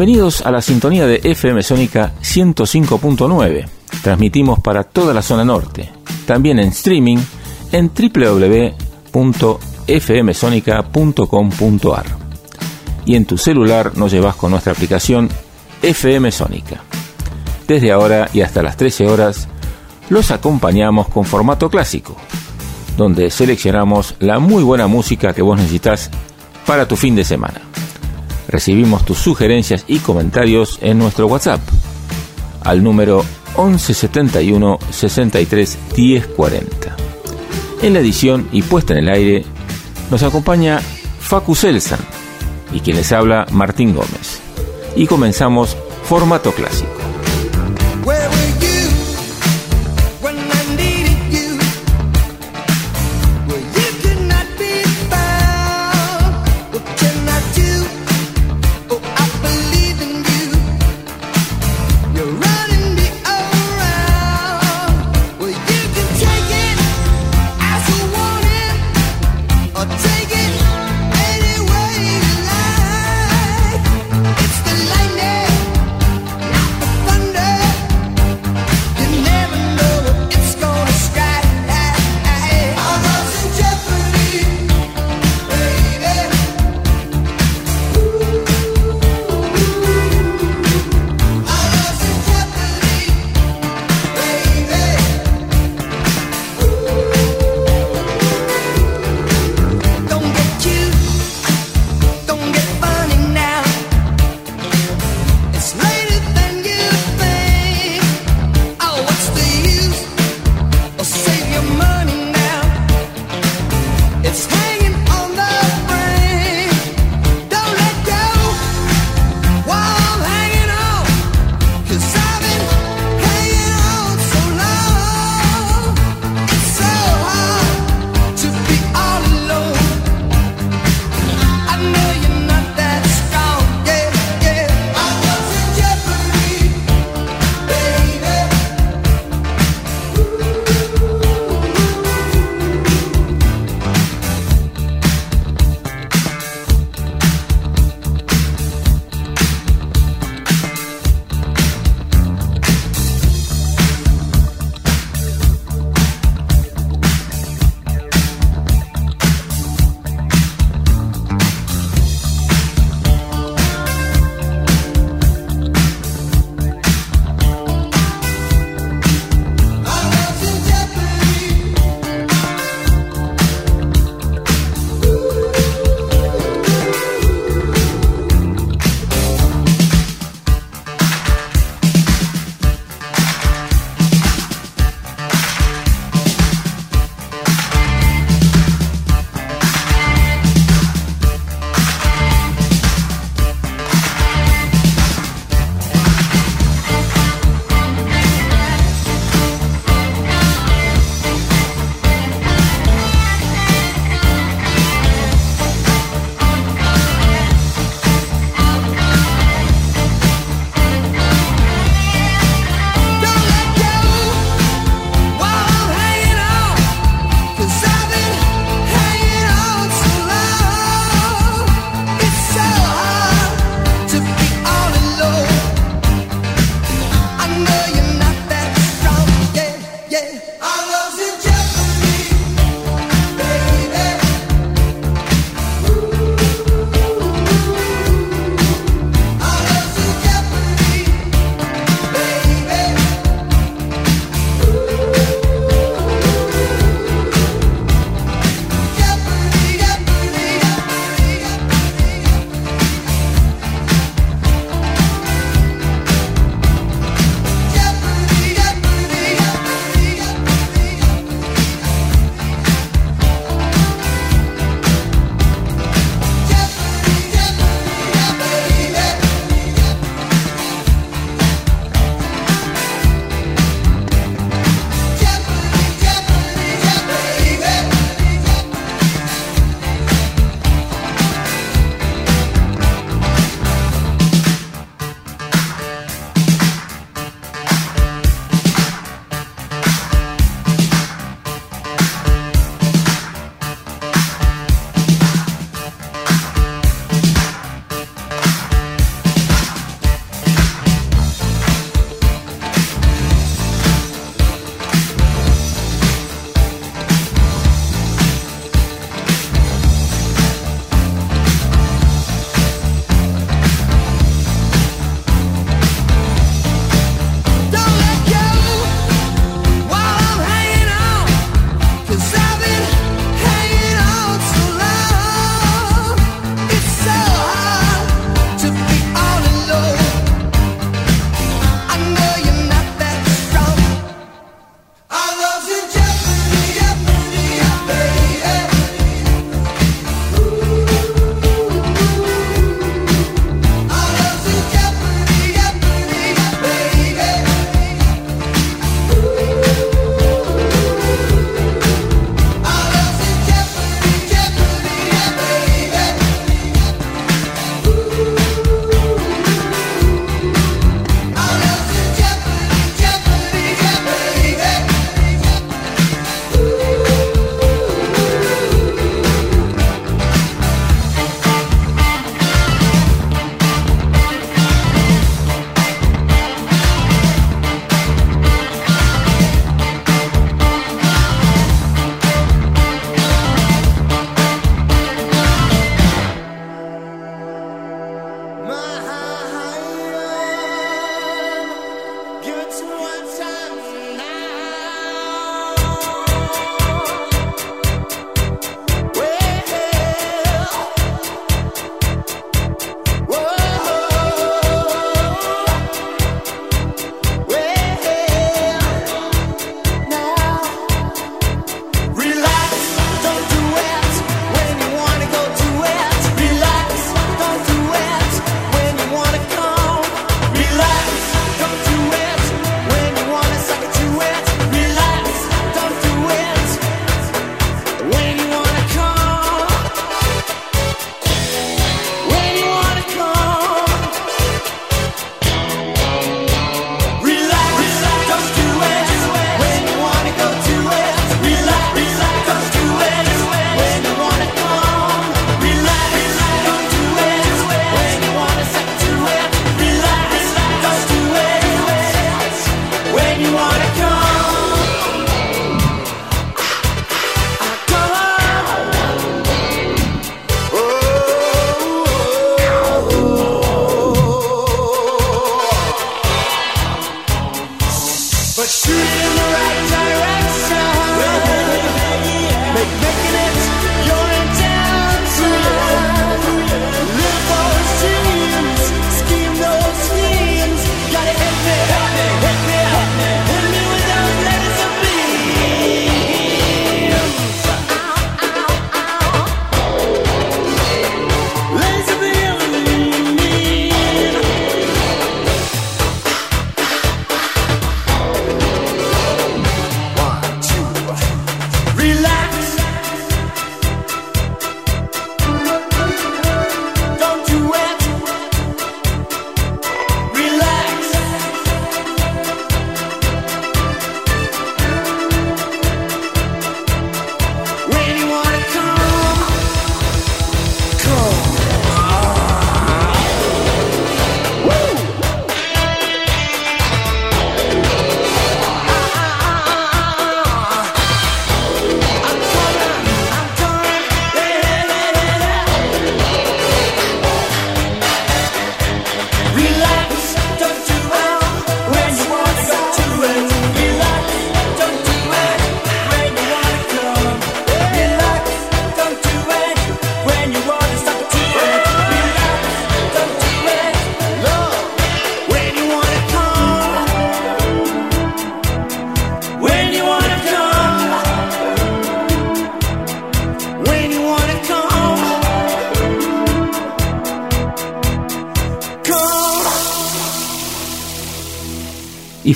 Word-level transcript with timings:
Bienvenidos 0.00 0.40
a 0.46 0.50
la 0.50 0.62
sintonía 0.62 1.06
de 1.06 1.20
FM 1.22 1.62
Sónica 1.62 2.14
105.9. 2.22 3.68
Transmitimos 4.02 4.58
para 4.60 4.82
toda 4.82 5.12
la 5.12 5.20
zona 5.20 5.44
norte, 5.44 5.90
también 6.24 6.58
en 6.58 6.68
streaming 6.68 7.18
en 7.70 7.90
www.fmsonica.com.ar. 9.12 12.06
Y 13.04 13.14
en 13.14 13.26
tu 13.26 13.36
celular 13.36 13.94
nos 13.94 14.10
llevas 14.10 14.36
con 14.36 14.52
nuestra 14.52 14.72
aplicación 14.72 15.28
FM 15.82 16.32
Sónica. 16.32 16.80
Desde 17.68 17.92
ahora 17.92 18.30
y 18.32 18.40
hasta 18.40 18.62
las 18.62 18.78
13 18.78 19.06
horas 19.06 19.48
los 20.08 20.30
acompañamos 20.30 21.10
con 21.10 21.26
formato 21.26 21.68
clásico, 21.68 22.16
donde 22.96 23.30
seleccionamos 23.30 24.14
la 24.18 24.38
muy 24.38 24.62
buena 24.62 24.86
música 24.86 25.34
que 25.34 25.42
vos 25.42 25.58
necesitas 25.58 26.10
para 26.64 26.88
tu 26.88 26.96
fin 26.96 27.14
de 27.14 27.24
semana. 27.24 27.60
Recibimos 28.50 29.04
tus 29.04 29.18
sugerencias 29.18 29.84
y 29.86 30.00
comentarios 30.00 30.78
en 30.82 30.98
nuestro 30.98 31.28
WhatsApp 31.28 31.60
al 32.62 32.82
número 32.82 33.24
1171 33.56 34.78
63 34.90 35.78
1040. 35.96 36.96
En 37.82 37.94
la 37.94 38.00
edición 38.00 38.48
y 38.50 38.62
puesta 38.62 38.92
en 38.92 38.98
el 38.98 39.08
aire 39.08 39.44
nos 40.10 40.24
acompaña 40.24 40.80
Facu 41.20 41.54
Selsan 41.54 42.00
y 42.72 42.80
quien 42.80 42.96
les 42.96 43.12
habla 43.12 43.46
Martín 43.52 43.94
Gómez. 43.94 44.40
Y 44.96 45.06
comenzamos 45.06 45.76
formato 46.02 46.50
clásico. 46.50 47.09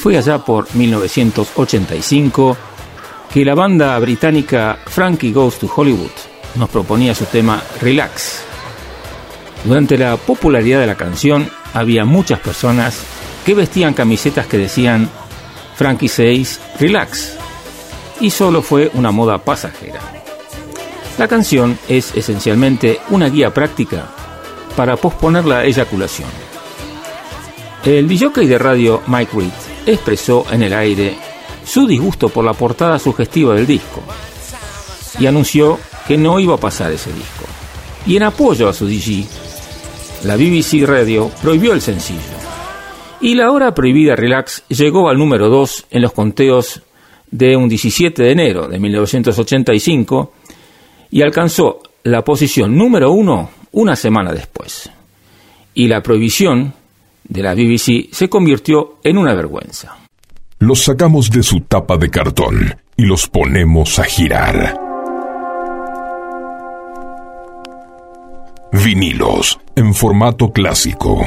Fue 0.04 0.18
allá 0.18 0.37
por 0.37 0.66
1985 0.75 2.56
que 3.32 3.42
la 3.42 3.54
banda 3.54 3.99
británica 3.99 4.78
Frankie 4.84 5.32
Goes 5.32 5.58
to 5.58 5.73
Hollywood 5.75 6.11
nos 6.56 6.68
proponía 6.68 7.14
su 7.14 7.25
tema 7.25 7.62
Relax. 7.80 8.42
Durante 9.64 9.96
la 9.96 10.18
popularidad 10.18 10.80
de 10.80 10.88
la 10.88 10.96
canción 10.96 11.49
había 11.73 12.04
muchas 12.04 12.38
personas 12.40 13.00
que 13.46 13.54
vestían 13.54 13.94
camisetas 13.94 14.46
que 14.46 14.58
decían 14.58 15.08
Frankie 15.75 16.08
says 16.08 16.61
Relax 16.78 17.38
y 18.20 18.28
solo 18.28 18.61
fue 18.61 18.90
una 18.92 19.11
moda 19.11 19.38
pasajera. 19.38 20.00
La 21.16 21.28
canción 21.28 21.78
es 21.88 22.14
esencialmente 22.14 23.00
una 23.08 23.30
guía 23.30 23.54
práctica 23.54 24.08
para 24.76 24.99
posponer 24.99 25.46
la 25.46 25.64
eyaculación. 25.64 26.28
El 27.87 28.06
DJ 28.06 28.46
de 28.46 28.58
radio 28.58 29.00
Mike 29.06 29.32
Reed 29.34 29.63
expresó 29.87 30.47
en 30.50 30.62
el 30.62 30.73
aire 30.73 31.17
su 31.64 31.87
disgusto 31.87 32.29
por 32.29 32.45
la 32.45 32.53
portada 32.53 32.99
sugestiva 32.99 33.55
del 33.55 33.67
disco 33.67 34.03
y 35.19 35.26
anunció 35.26 35.79
que 36.07 36.17
no 36.17 36.41
iba 36.41 36.55
a 36.55 36.59
pasar 36.59 36.93
ese 36.93 37.12
disco. 37.12 37.45
Y 38.07 38.17
en 38.17 38.25
apoyo 38.25 38.69
a 38.69 38.75
su 38.75 38.87
DJ, 38.87 39.25
la 40.25 40.37
BBC 40.37 40.87
Radio 40.87 41.31
prohibió 41.41 41.73
el 41.73 41.81
sencillo. 41.81 42.21
Y 43.21 43.35
la 43.35 43.50
hora 43.50 43.75
prohibida 43.75 44.17
Relax 44.17 44.64
llegó 44.69 45.09
al 45.09 45.19
número 45.19 45.49
2 45.49 45.87
en 45.91 46.03
los 46.03 46.12
conteos 46.12 46.83
de 47.31 47.57
un 47.57 47.69
17 47.69 48.23
de 48.23 48.31
enero 48.31 48.69
de 48.69 48.79
1985 48.79 50.33
y 51.11 51.23
alcanzó 51.23 51.81
la 52.03 52.23
posición 52.23 52.76
número 52.76 53.12
1 53.12 53.50
una 53.73 53.97
semana 53.97 54.33
después. 54.33 54.91
Y 55.73 55.88
la 55.88 56.03
prohibición 56.03 56.75
de 57.25 57.43
la 57.43 57.54
BBC 57.54 58.12
se 58.12 58.28
convirtió 58.28 58.99
en 59.02 59.19
una 59.19 59.35
vergüenza. 59.35 59.97
Los 60.59 60.85
sacamos 60.85 61.31
de 61.31 61.43
su 61.43 61.61
tapa 61.62 61.97
de 61.97 62.11
cartón 62.11 62.76
y 62.97 63.04
los 63.04 63.28
ponemos 63.28 63.99
a 63.99 64.04
girar. 64.04 64.81
Vinilos 68.73 69.61
en 69.76 69.95
formato 69.95 70.52
clásico 70.52 71.26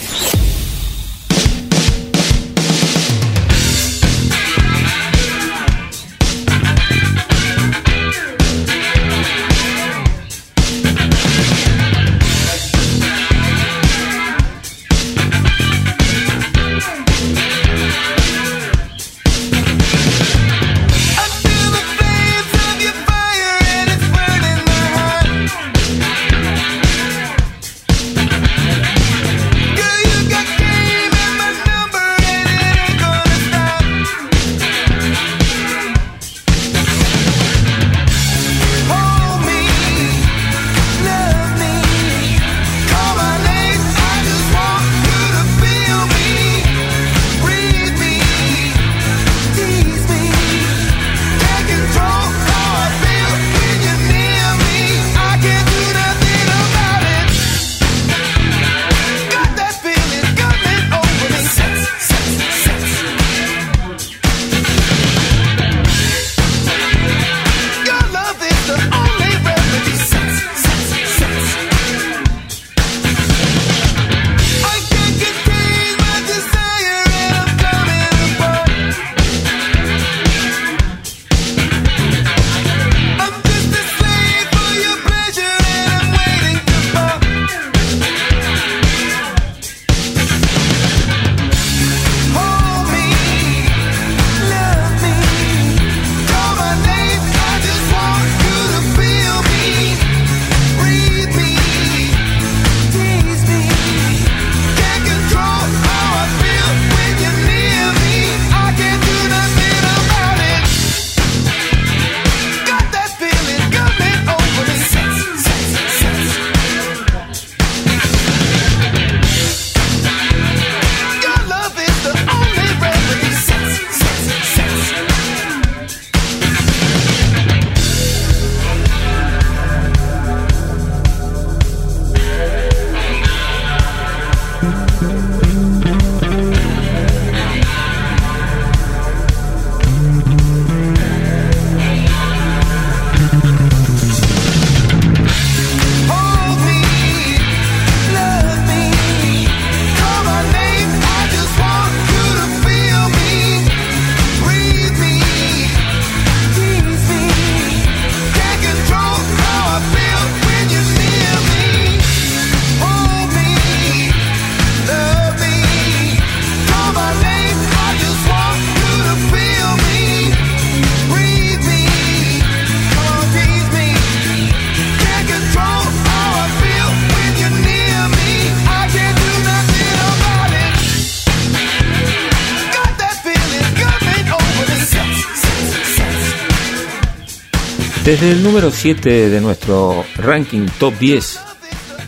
Desde 188.11 188.33
el 188.33 188.43
número 188.43 188.71
7 188.71 189.29
de 189.29 189.39
nuestro 189.39 190.03
ranking 190.17 190.67
top 190.77 190.93
10, 190.99 191.39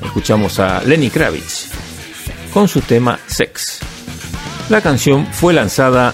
escuchamos 0.04 0.60
a 0.60 0.84
Lenny 0.84 1.10
Kravitz 1.10 1.70
con 2.54 2.68
su 2.68 2.82
tema 2.82 3.18
Sex. 3.26 3.80
La 4.68 4.82
canción 4.82 5.26
fue 5.28 5.54
lanzada 5.54 6.14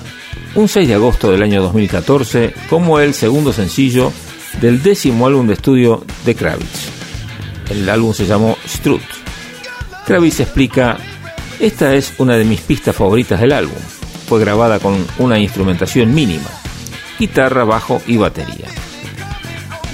un 0.53 0.67
6 0.67 0.87
de 0.87 0.93
agosto 0.93 1.31
del 1.31 1.41
año 1.41 1.63
2014 1.63 2.53
como 2.69 2.99
el 2.99 3.15
segundo 3.15 3.51
sencillo 3.51 4.13
del 4.61 4.83
décimo 4.83 5.25
álbum 5.25 5.47
de 5.47 5.53
estudio 5.53 6.05
de 6.23 6.35
Kravitz. 6.35 6.91
El 7.71 7.89
álbum 7.89 8.13
se 8.13 8.27
llamó 8.27 8.59
Strut. 8.67 9.01
Kravitz 10.05 10.41
explica, 10.41 10.99
esta 11.59 11.95
es 11.95 12.13
una 12.19 12.35
de 12.35 12.45
mis 12.45 12.61
pistas 12.61 12.95
favoritas 12.95 13.41
del 13.41 13.53
álbum. 13.53 13.79
Fue 14.27 14.39
grabada 14.39 14.77
con 14.77 15.03
una 15.17 15.39
instrumentación 15.39 16.13
mínima, 16.13 16.51
guitarra, 17.17 17.63
bajo 17.63 18.03
y 18.05 18.17
batería. 18.17 18.67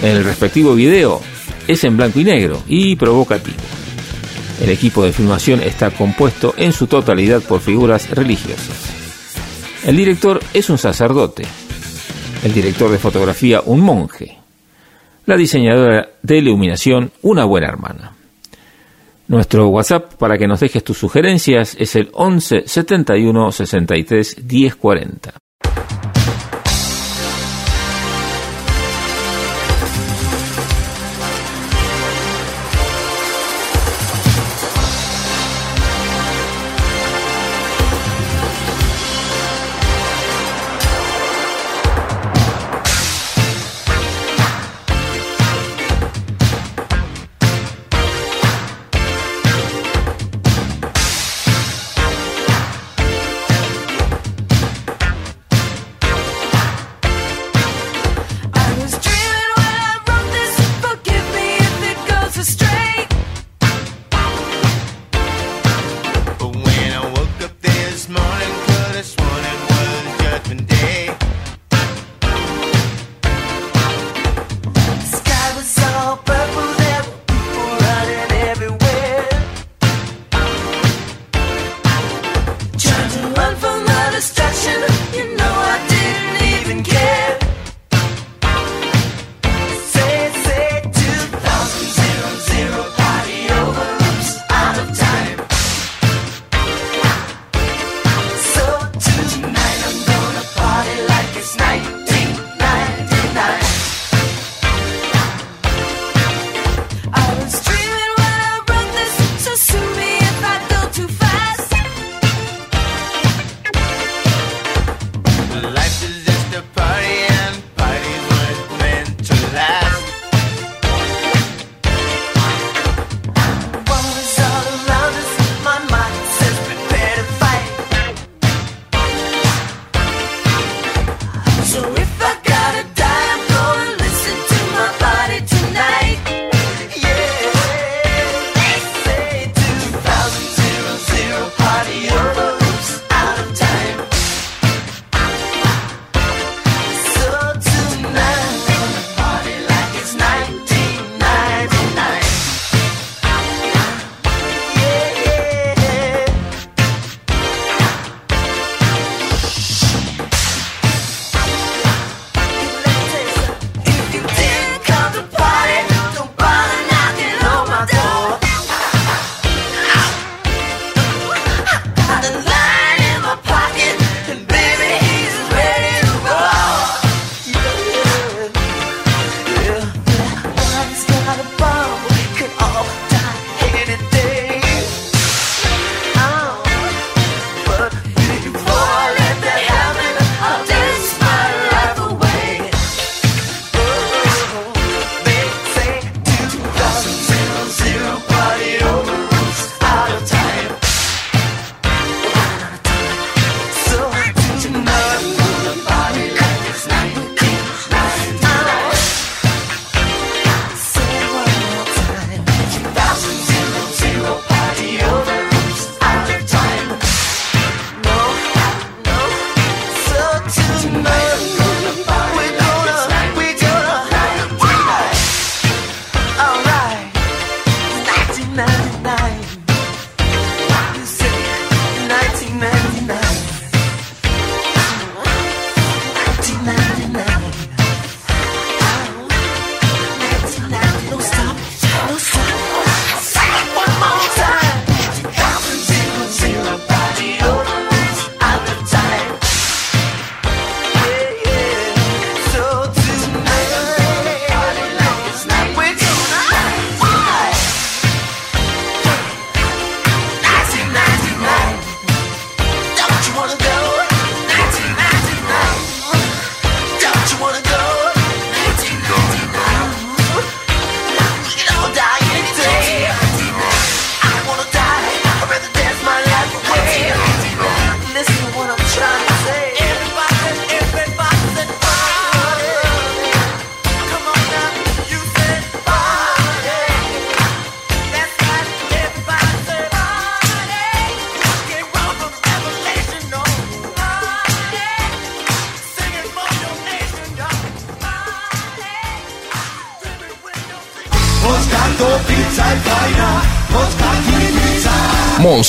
El 0.04 0.24
respectivo 0.24 0.76
video 0.76 1.22
es 1.68 1.84
en 1.84 1.98
blanco 1.98 2.20
y 2.20 2.24
negro 2.24 2.62
y 2.68 2.96
provocativo. 2.96 3.58
El 4.62 4.70
equipo 4.70 5.04
de 5.04 5.12
filmación 5.12 5.62
está 5.62 5.92
compuesto 5.92 6.54
en 6.58 6.72
su 6.72 6.88
totalidad 6.88 7.42
por 7.42 7.62
figuras 7.62 8.10
religiosas. 8.10 8.94
El 9.86 9.98
director 9.98 10.40
es 10.54 10.70
un 10.70 10.78
sacerdote, 10.78 11.44
el 12.44 12.54
director 12.54 12.90
de 12.92 12.98
fotografía 12.98 13.62
un 13.66 13.82
monje, 13.82 14.38
la 15.26 15.38
diseñadora 15.38 16.10
de 16.22 16.38
iluminación 16.38 17.12
una 17.22 17.46
buena 17.46 17.68
hermana. 17.68 18.16
Nuestro 19.28 19.68
WhatsApp 19.70 20.14
para 20.16 20.38
que 20.38 20.48
nos 20.48 20.60
dejes 20.60 20.84
tus 20.84 20.98
sugerencias 20.98 21.76
es 21.80 21.96
el 21.96 22.10
11 22.14 22.68
71 22.68 23.52
63 23.52 24.48
10 24.48 24.76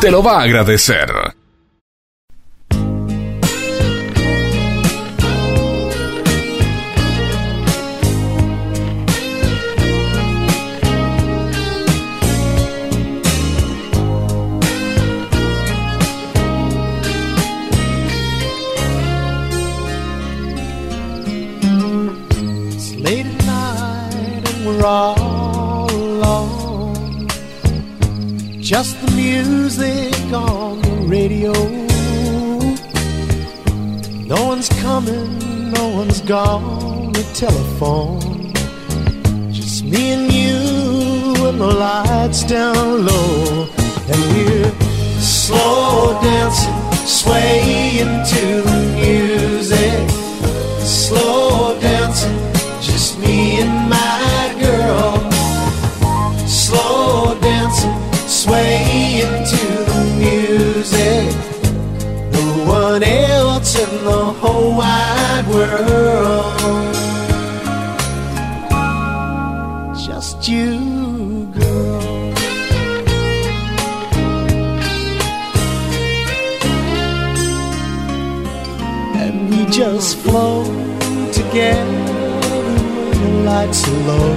te 0.00 0.10
lo 0.10 0.22
va 0.22 0.40
a 0.40 0.42
agradecer. 0.44 1.19
Lights 83.60 83.86
low. 84.08 84.30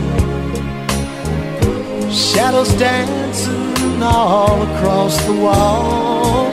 Shadows 2.11 2.74
dancing 2.74 4.03
all 4.03 4.57
across 4.69 5.15
the 5.28 5.36
wall. 5.45 6.51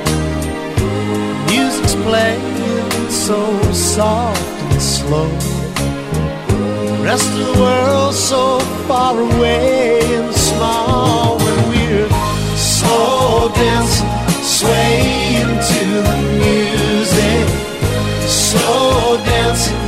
Music's 1.50 1.96
playing 2.06 3.10
so 3.26 3.40
soft 3.72 4.40
and 4.72 4.82
slow. 4.94 5.30
Rest 7.08 7.28
of 7.32 7.38
the 7.48 7.54
world 7.64 8.14
so 8.14 8.60
far 8.88 9.14
away 9.18 10.00
and 10.18 10.32
small 10.32 11.38
when 11.44 11.58
we're 11.70 12.10
slow 12.56 13.50
dancing, 13.62 14.10
swaying 14.58 15.52
to 15.72 15.84
the 16.08 16.18
music. 16.44 17.46
Slow 18.44 19.16
dancing, 19.32 19.79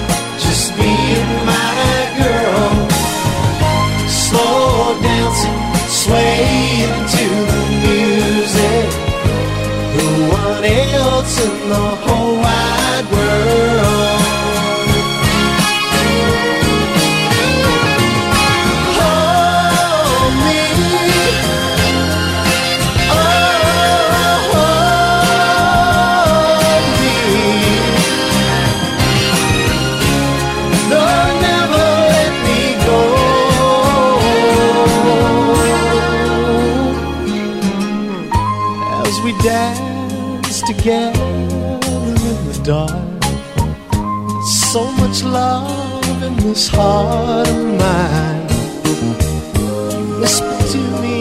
this 46.53 46.69
heart 46.69 47.49
of 47.49 47.65
mine. 47.81 48.47
You 48.85 50.21
Whisper 50.21 50.59
to 50.73 50.83
me, 51.03 51.19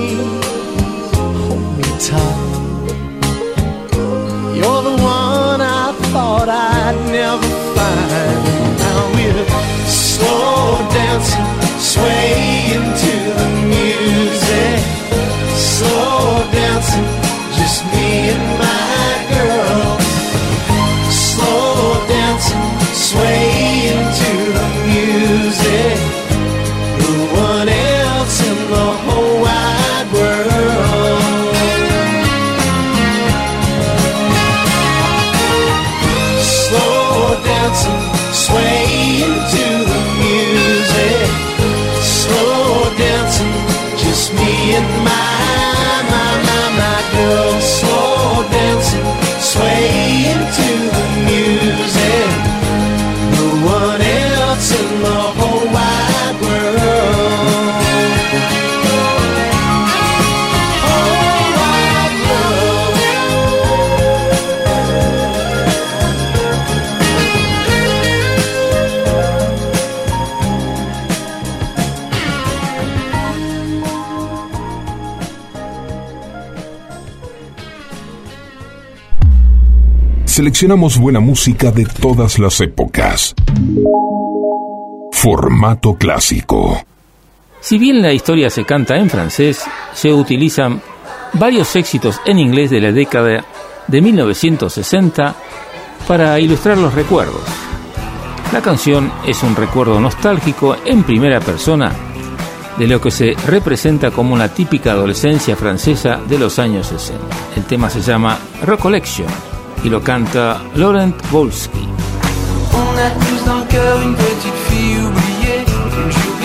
hold 1.16 1.64
me 1.78 1.88
tight. 2.08 2.88
You're 4.58 4.84
the 4.90 4.98
one 5.00 5.62
I 5.84 5.96
thought 6.12 6.50
I'd 6.50 6.98
never 7.18 7.50
find. 7.76 8.40
Now 8.84 9.02
we're 9.16 9.48
slow 9.88 10.84
dancing, 10.98 11.50
swaying 11.92 12.88
to 13.04 13.14
the 13.40 13.50
music. 13.72 14.80
Slow 15.56 16.44
dancing, 16.60 17.08
just 17.58 17.80
me 17.94 18.08
and 18.36 18.48
my 18.66 19.08
girl. 19.32 19.92
Slow 21.10 22.06
dancing, 22.16 22.66
swaying 23.08 23.51
Seleccionamos 80.42 80.98
buena 80.98 81.20
música 81.20 81.70
de 81.70 81.86
todas 81.86 82.40
las 82.40 82.60
épocas. 82.62 83.36
Formato 85.12 85.94
clásico. 85.94 86.84
Si 87.60 87.78
bien 87.78 88.02
la 88.02 88.12
historia 88.12 88.50
se 88.50 88.66
canta 88.66 88.98
en 88.98 89.08
francés, 89.08 89.64
se 89.94 90.12
utilizan 90.12 90.82
varios 91.34 91.76
éxitos 91.76 92.20
en 92.26 92.40
inglés 92.40 92.72
de 92.72 92.82
la 92.82 92.92
década 92.92 93.46
de 93.88 94.02
1960 94.02 95.36
para 96.08 96.40
ilustrar 96.40 96.80
los 96.80 96.96
recuerdos. 96.96 97.44
La 98.52 98.64
canción 98.64 99.12
es 99.28 99.44
un 99.44 99.56
recuerdo 99.56 100.00
nostálgico 100.00 100.76
en 100.84 101.04
primera 101.04 101.40
persona 101.40 101.92
de 102.80 102.88
lo 102.88 103.00
que 103.00 103.12
se 103.12 103.36
representa 103.46 104.10
como 104.10 104.34
una 104.34 104.52
típica 104.52 104.94
adolescencia 104.94 105.56
francesa 105.56 106.20
de 106.28 106.40
los 106.40 106.58
años 106.58 106.88
60. 106.88 107.24
El 107.58 107.66
tema 107.66 107.92
se 107.92 108.02
llama 108.02 108.40
Recollection 108.64 109.51
lo 109.90 110.00
canta 110.00 110.62
Laurent 110.76 111.16
Volsky. 111.32 111.88
On 112.74 112.98
a 112.98 113.10
tous 113.24 113.46
dans 113.46 113.60
le 113.60 113.66
cœur 113.66 114.02
une 114.02 114.16
petite 114.16 114.60
fille 114.68 114.98
oubliée, 115.00 115.66
une 115.98 116.12
joue 116.12 116.36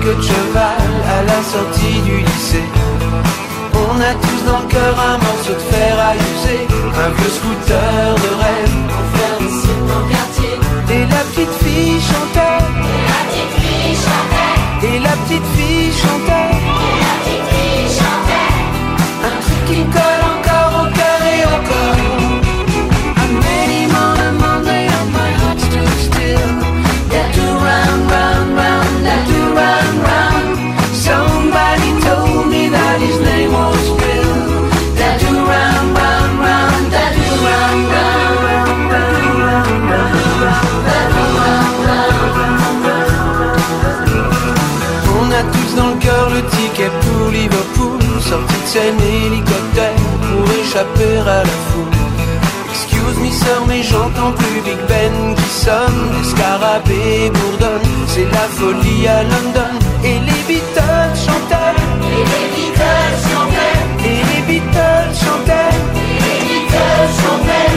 que 0.00 0.12
de 0.16 0.22
cheval 0.22 0.86
à 1.16 1.22
la 1.24 1.42
sortie 1.42 2.00
du 2.04 2.18
lycée. 2.18 2.64
On 3.74 4.00
a 4.00 4.14
tous 4.14 4.42
dans 4.50 4.60
le 4.60 4.68
cœur 4.68 4.94
un 4.98 5.18
morceau 5.18 5.52
de 5.52 5.64
fer 5.74 5.94
à 5.98 6.14
user, 6.14 6.66
un 7.04 7.10
vieux 7.16 7.32
scooter 7.38 8.14
de 8.24 8.30
rêve 8.42 8.74
pour 8.88 9.04
faire 9.14 9.34
des 9.40 9.52
siennes 9.60 9.86
dans 9.88 10.00
le 10.00 10.08
quartier. 10.14 10.54
Et 10.94 11.04
la 11.14 11.22
petite 11.28 11.54
fille 11.62 12.00
chantait, 12.00 12.64
et 12.86 13.00
la 13.10 13.20
petite 13.26 13.54
fille 13.60 13.96
chantait, 14.06 14.86
et 14.86 14.98
la 15.00 15.14
petite 15.22 15.48
fille 15.56 15.92
chantait, 15.92 16.50
et 16.86 16.96
la 17.04 17.14
petite 17.20 17.46
fille 17.52 17.88
chantait, 17.98 18.52
un 19.26 19.36
truc 19.44 19.62
qui 19.68 19.80
colle 19.92 20.15
On 45.18 45.30
a 45.30 45.42
tous 45.52 45.74
dans 45.76 45.88
le 45.88 45.96
cœur 46.00 46.30
le 46.30 46.42
ticket 46.50 46.90
pour 47.00 47.30
Liverpool, 47.30 48.00
sortie 48.20 48.60
de 48.62 48.66
scène 48.66 49.00
hélicoptère 49.00 49.94
pour 50.22 50.44
échapper 50.60 51.18
à 51.20 51.42
la 51.44 51.56
foule. 51.68 51.96
Excuse-moi 52.70 53.32
sœur, 53.32 53.62
mais 53.68 53.82
j'entends 53.82 54.32
plus 54.32 54.60
Big 54.64 54.78
Ben 54.88 55.34
qui 55.34 55.50
sonne, 55.64 56.10
les 56.18 56.28
scarabées 56.28 57.30
bourdonnent, 57.30 58.06
c'est 58.08 58.30
la 58.30 58.46
folie 58.56 59.08
à 59.08 59.22
London 59.22 59.74
et 60.04 60.18
les 60.20 60.42
Beatles 60.46 61.14
chantent. 61.14 61.46
Beatles 64.46 65.12
chantaient, 65.12 65.76
les 66.22 66.38
Beatles 66.46 67.12
chantaient. 67.20 67.74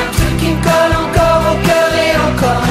Un 0.00 0.06
truc 0.12 0.36
qui 0.38 0.48
me 0.50 0.60
colle 0.62 0.94
encore 1.04 1.42
au 1.50 1.56
cœur 1.66 1.90
et 2.06 2.14
encore. 2.28 2.68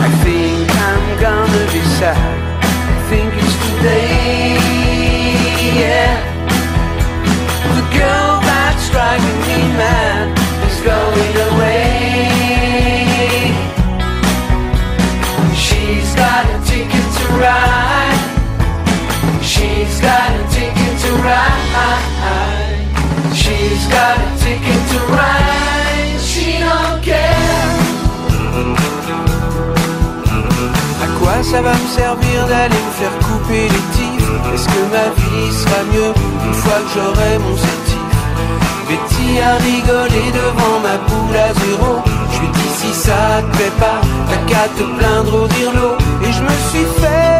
I 0.00 0.08
think 0.24 0.66
I'm 0.88 1.06
gonna 1.20 1.64
be 1.70 1.82
sad. 1.98 2.16
I 2.16 2.96
think 3.10 3.30
it's 3.42 3.54
today. 3.66 4.56
Yeah. 5.80 6.16
The 7.76 7.84
girl 7.98 8.40
that's 8.40 8.88
driving 8.90 9.40
me 9.48 9.58
mad 9.76 10.26
is 10.66 10.80
going 10.80 11.36
away. 11.50 11.73
A. 23.94 24.34
À 31.02 31.06
quoi 31.18 31.42
ça 31.42 31.60
va 31.62 31.72
me 31.72 31.88
servir 31.88 32.46
d'aller 32.48 32.74
me 32.74 32.92
faire 32.98 33.18
couper 33.26 33.68
les 33.68 33.84
tifs 33.94 34.30
Est-ce 34.54 34.66
que 34.66 34.82
ma 34.90 35.08
vie 35.16 35.52
sera 35.52 35.82
mieux 35.92 36.12
une 36.46 36.54
fois 36.54 36.80
que 36.84 36.90
j'aurai 36.94 37.38
mon 37.38 37.56
certif 37.56 38.04
Betty 38.88 39.40
a 39.40 39.54
rigolé 39.56 40.30
devant 40.32 40.80
ma 40.82 40.96
boule 41.08 41.36
à 41.36 41.52
zéro. 41.54 42.02
Je 42.32 42.40
lui 42.40 42.48
dis 42.48 42.72
si 42.76 42.92
ça 42.92 43.42
te 43.42 43.56
plaît 43.56 43.72
pas 43.78 44.00
T'as 44.28 44.52
qu'à 44.52 44.68
te 44.76 44.82
plaindre 44.82 45.42
au 45.42 45.46
dirlo 45.48 45.96
Et 46.22 46.32
je 46.32 46.42
me 46.42 46.56
suis 46.70 46.86
fait 47.00 47.33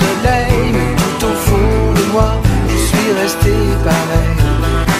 soleil, 0.00 0.72
mais 0.76 0.92
tout 1.00 1.26
au 1.30 1.34
fond 1.46 1.92
de 1.98 2.04
moi, 2.12 2.30
je 2.70 2.78
suis 2.88 3.10
resté 3.22 3.52
pareil. 3.84 4.34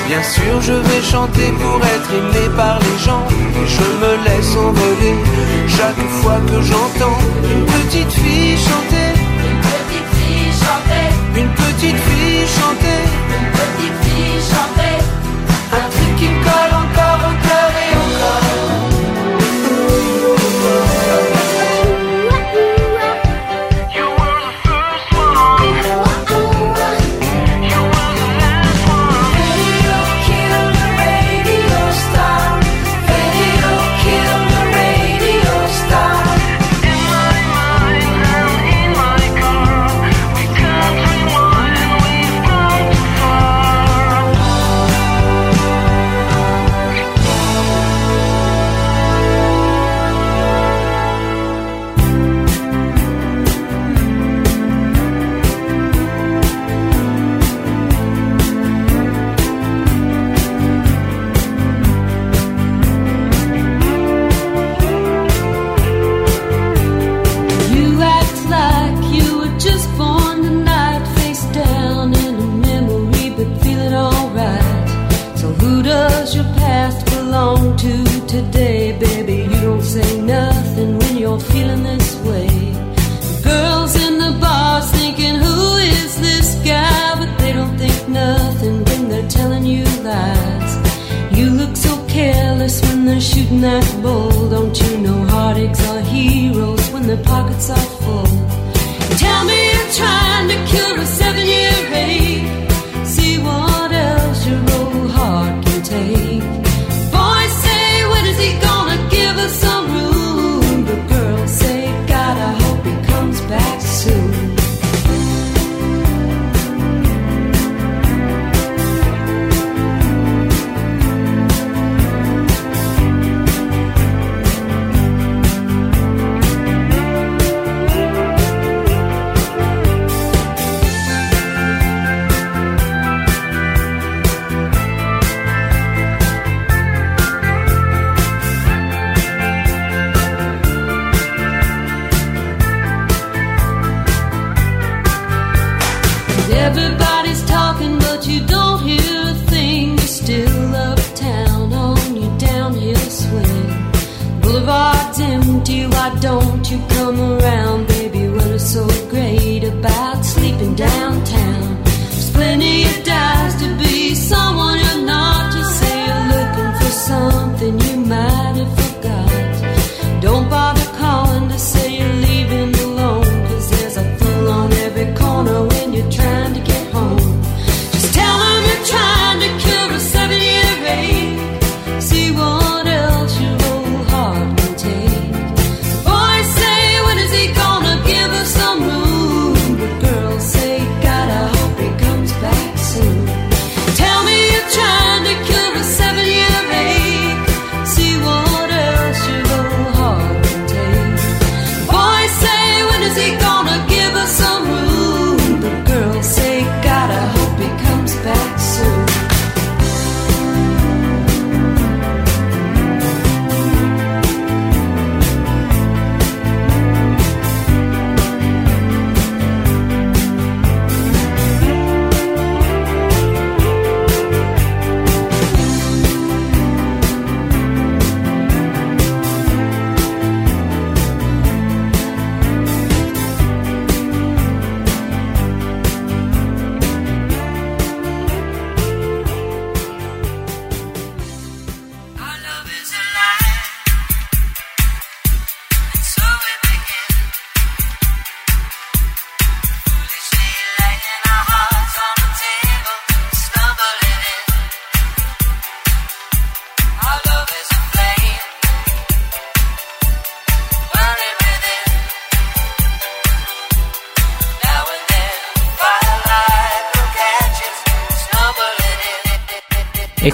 Bien 0.09 0.23
sûr, 0.23 0.55
je 0.69 0.77
vais 0.87 1.03
chanter 1.03 1.49
pour 1.63 1.79
être 1.95 2.11
aimé 2.21 2.45
par 2.57 2.79
les 2.85 2.99
gens, 3.05 3.25
et 3.61 3.67
je 3.77 3.87
me 4.03 4.13
laisse 4.27 4.53
envoler 4.57 5.17
chaque 5.77 6.05
fois 6.19 6.39
que 6.49 6.59
j'entends 6.71 7.19
une 7.53 7.65
petite 7.75 8.13
fille 8.13 8.57
chanter. 8.69 9.11
Une 9.49 9.61
petite 9.69 10.09
fille 10.17 10.53
chanter. 10.65 11.07
Une 11.41 11.53
petite 11.63 12.01
fille 12.09 12.47
chanter. 12.59 13.03
Une 13.37 13.51
petite 13.59 13.97
fille 14.05 14.41
chanter. 14.51 14.76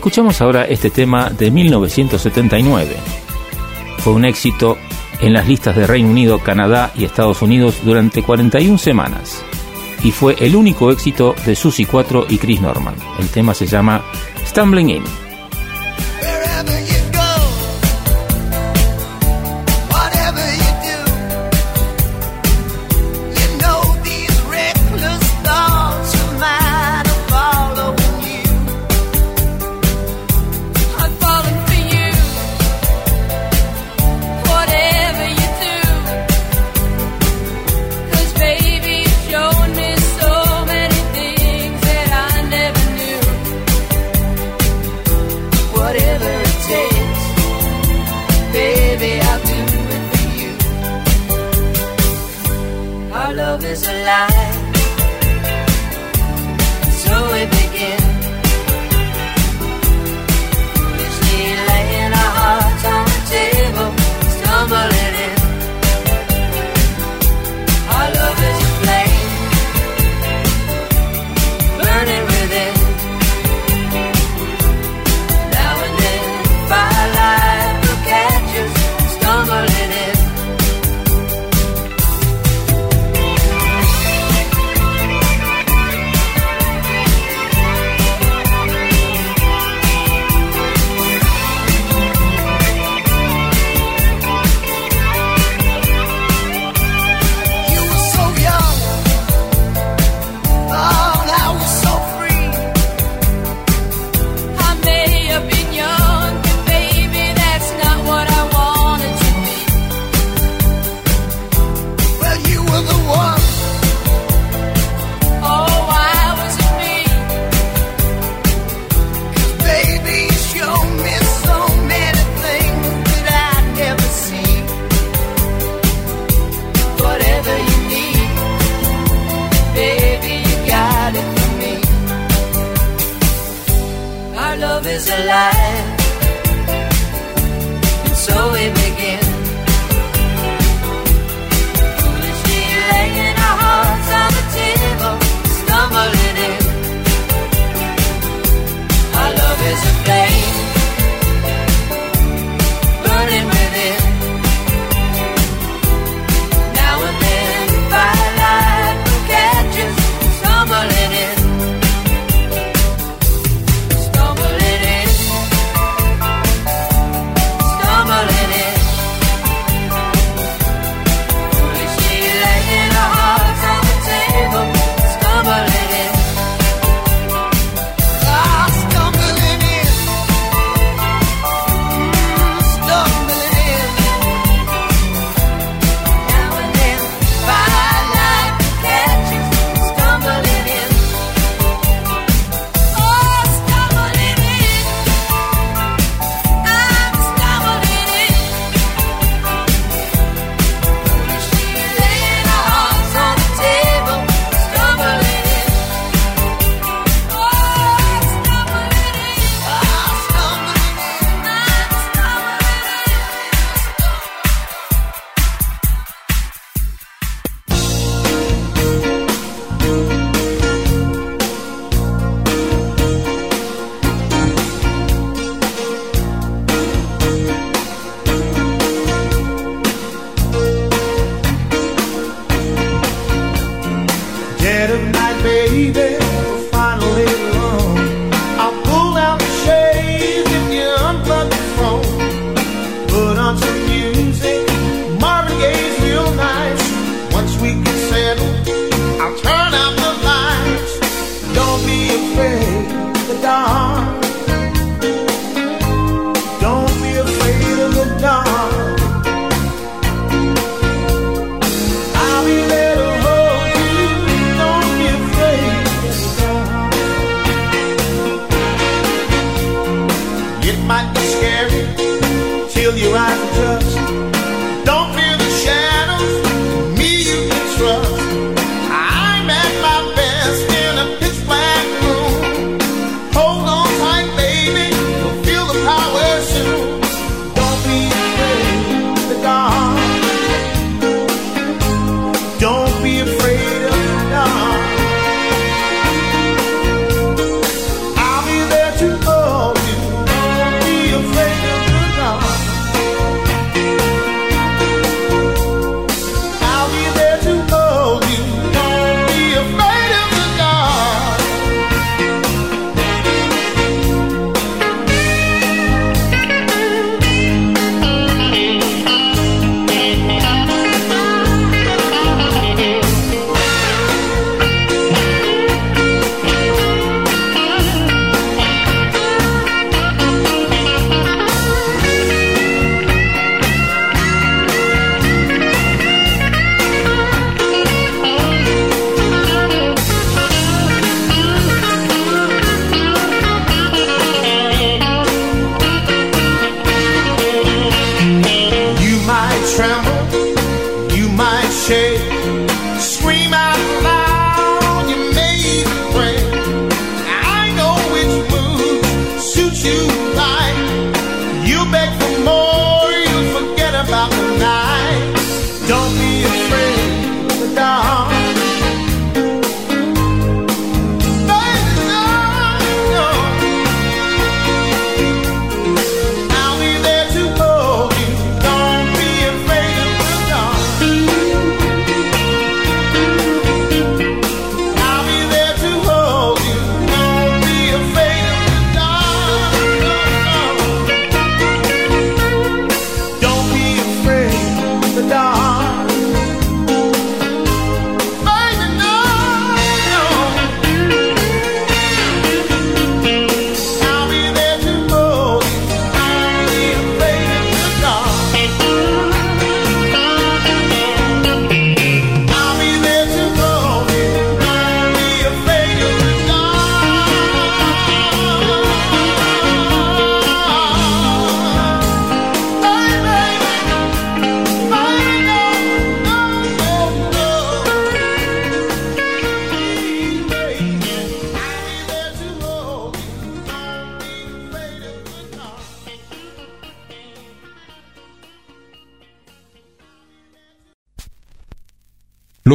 Escuchamos 0.03 0.40
ahora 0.40 0.64
este 0.64 0.90
tema 0.90 1.30
de 1.30 1.53
1979. 1.53 2.96
Fue 3.98 4.12
un 4.12 4.24
éxito 4.24 4.76
en 5.20 5.32
las 5.32 5.46
listas 5.46 5.76
de 5.76 5.86
Reino 5.86 6.11
Unido, 6.11 6.40
Canadá 6.40 6.90
y 6.96 7.05
Estados 7.05 7.40
Unidos 7.40 7.76
durante 7.84 8.24
41 8.24 8.78
semanas 8.78 9.44
y 10.03 10.11
fue 10.11 10.34
el 10.40 10.57
único 10.57 10.90
éxito 10.90 11.36
de 11.46 11.55
Susie 11.55 11.86
4 11.86 12.26
y 12.30 12.38
Chris 12.38 12.61
Norman. 12.61 12.96
El 13.20 13.28
tema 13.28 13.55
se 13.55 13.68
llama 13.68 14.03
Stumbling 14.44 14.90
In. 14.90 15.22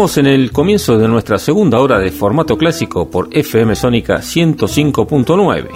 Estamos 0.00 0.16
en 0.16 0.28
el 0.28 0.50
comienzo 0.50 0.96
de 0.96 1.08
nuestra 1.08 1.38
segunda 1.38 1.78
hora 1.78 1.98
de 1.98 2.10
formato 2.10 2.56
clásico 2.56 3.10
por 3.10 3.28
FM 3.30 3.76
Sónica 3.76 4.20
105.9. 4.20 5.68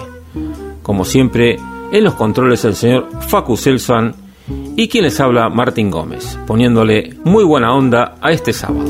Como 0.81 1.05
siempre, 1.05 1.59
en 1.91 2.03
los 2.03 2.15
controles 2.15 2.65
el 2.65 2.75
señor 2.75 3.07
Facu 3.27 3.55
Selsan 3.55 4.15
y 4.75 4.87
quien 4.87 5.03
les 5.03 5.19
habla 5.19 5.49
Martín 5.49 5.91
Gómez, 5.91 6.39
poniéndole 6.47 7.13
muy 7.23 7.43
buena 7.43 7.75
onda 7.75 8.15
a 8.19 8.31
este 8.31 8.51
sábado. 8.51 8.89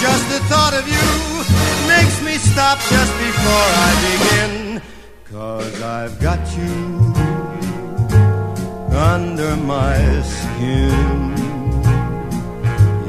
Just 0.00 0.28
the 0.28 0.38
thought 0.46 0.74
of 0.74 0.86
you 0.86 1.08
makes 1.88 2.22
me 2.22 2.34
stop 2.38 2.78
just 2.78 3.12
before 3.18 3.68
I 3.86 3.90
begin. 4.06 4.82
Cause 5.24 5.82
I've 5.82 6.20
got 6.20 6.38
you 6.56 6.74
under 8.94 9.56
my 9.56 9.98
skin. 10.22 11.34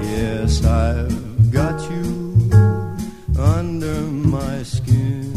Yes, 0.01 0.65
I've 0.65 1.51
got 1.51 1.79
you 1.91 2.49
under 3.37 4.01
my 4.35 4.63
skin. 4.63 5.29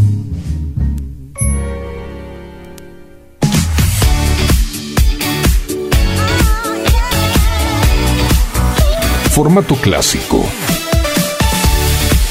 Formato 9.35 9.77
clásico. 9.77 10.72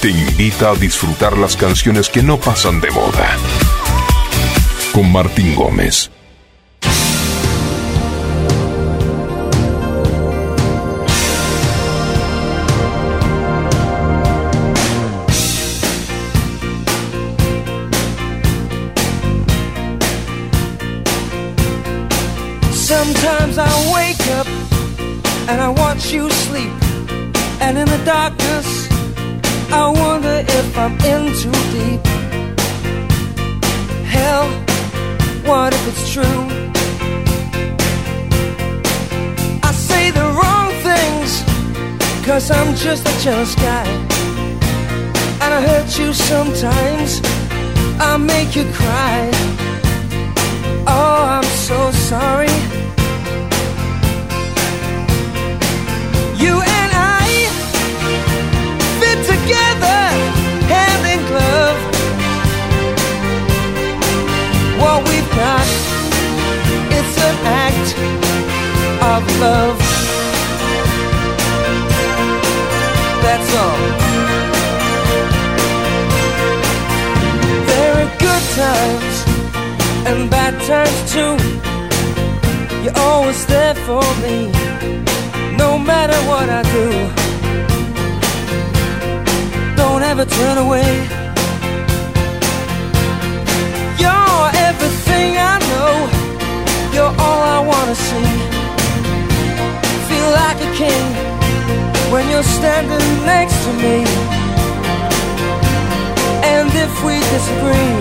Te 0.02 0.10
invita 0.10 0.72
a 0.72 0.76
disfrutar 0.76 1.38
las 1.38 1.56
canciones 1.56 2.10
que 2.10 2.24
no 2.24 2.40
pasan 2.40 2.82
de 2.82 2.90
moda. 2.90 3.38
Con 4.94 5.12
Martín 5.12 5.54
Gómez. 5.54 6.10
Sometimes 22.74 23.60
I 23.60 23.94
wake 23.94 24.28
up 24.32 24.48
and 25.48 25.62
I 25.62 25.70
watch 25.70 26.12
you 26.12 26.28
sleep. 26.32 26.72
And 27.62 27.78
in 27.78 27.86
the 27.86 28.04
I 29.74 29.88
wonder 29.88 30.44
if 30.46 30.78
I'm 30.78 30.94
in 31.12 31.34
too 31.42 31.52
deep. 31.72 32.06
Hell, 34.06 34.50
what 35.46 35.74
if 35.74 35.88
it's 35.88 36.12
true? 36.14 36.42
I 39.64 39.72
say 39.72 40.12
the 40.12 40.26
wrong 40.38 40.72
things, 40.88 41.44
cause 42.26 42.52
I'm 42.52 42.76
just 42.76 43.08
a 43.08 43.24
jealous 43.24 43.56
guy. 43.56 43.88
And 45.44 45.54
I 45.54 45.62
hurt 45.62 45.98
you 45.98 46.14
sometimes, 46.14 47.22
I 48.00 48.18
make 48.18 48.56
you 48.56 48.66
cry. 48.74 49.30
Oh, 50.86 51.24
I'm 51.36 51.44
so 51.44 51.92
sorry. 51.92 52.56
You 56.44 56.62
of 67.98 69.24
love. 69.40 69.78
That's 73.26 73.52
all. 73.62 73.80
There 77.70 77.94
are 78.02 78.12
good 78.26 78.44
times 78.64 79.16
and 80.08 80.30
bad 80.30 80.54
times 80.72 81.00
too. 81.14 81.36
You're 82.84 82.98
always 82.98 83.46
there 83.46 83.76
for 83.88 84.04
me 84.24 84.52
no 85.58 85.78
matter 85.78 86.18
what 86.30 86.48
I 86.50 86.62
do. 86.78 86.88
Don't 89.76 90.04
ever 90.04 90.26
turn 90.26 90.58
away. 90.58 91.21
You're 102.42 102.50
standing 102.50 103.26
next 103.26 103.56
to 103.66 103.74
me. 103.74 104.04
And 106.44 106.70
if 106.74 107.04
we 107.04 107.20
disagree, 107.20 108.01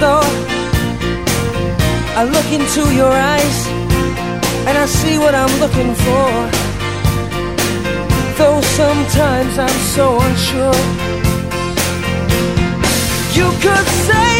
door. 0.00 0.24
I 2.18 2.24
look 2.24 2.48
into 2.52 2.82
your 2.94 3.12
eyes 3.12 3.58
and 4.66 4.76
I 4.76 4.86
see 4.86 5.18
what 5.18 5.34
I'm 5.34 5.52
looking 5.60 5.92
for. 6.04 6.28
Though 8.38 8.60
sometimes 8.60 9.58
I'm 9.58 9.80
so 9.96 10.20
unsure. 10.20 10.80
You 13.38 13.48
could 13.64 13.88
say 14.08 14.30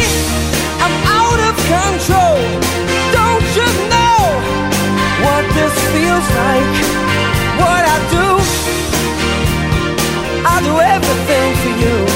I'm 0.85 0.97
out 1.21 1.41
of 1.49 1.55
control. 1.75 2.39
Don't 3.19 3.49
you 3.59 3.69
know 3.93 4.21
what 5.25 5.45
this 5.57 5.77
feels 5.93 6.29
like? 6.43 6.77
What 7.63 7.83
I 7.95 7.99
do, 8.17 8.29
I 10.53 10.57
do 10.69 10.75
everything 10.95 11.49
for 11.63 11.75
you. 11.83 12.16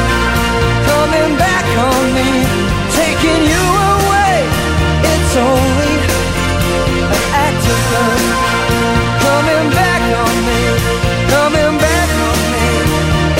taking 3.21 3.43
you 3.45 3.65
away. 3.93 4.37
It's 5.13 5.35
only 5.37 5.93
an 7.13 7.23
act 7.45 7.63
of 7.73 7.79
love 7.93 8.23
coming 9.21 9.65
back 9.77 10.01
on 10.23 10.35
me, 10.47 10.61
coming 11.29 11.73
back 11.77 12.09
on 12.29 12.39
me. 12.53 12.69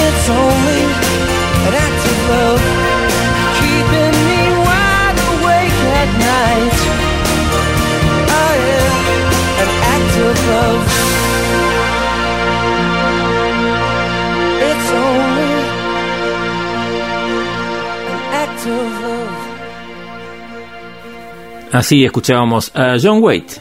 It's 0.05 0.27
only 0.29 0.81
an 1.67 1.73
act 1.85 2.03
of 2.11 2.17
love 2.29 2.61
keeping 3.57 4.15
me 4.29 4.41
wide 4.67 5.19
awake 5.33 5.79
at 5.99 6.09
night. 6.29 6.77
Oh 8.37 8.53
yeah, 8.67 9.63
an 9.63 9.69
act 9.93 10.13
of 10.27 10.35
love. 10.51 11.30
Así 21.71 22.03
escuchábamos 22.03 22.75
a 22.75 22.97
John 23.01 23.23
Waite 23.23 23.55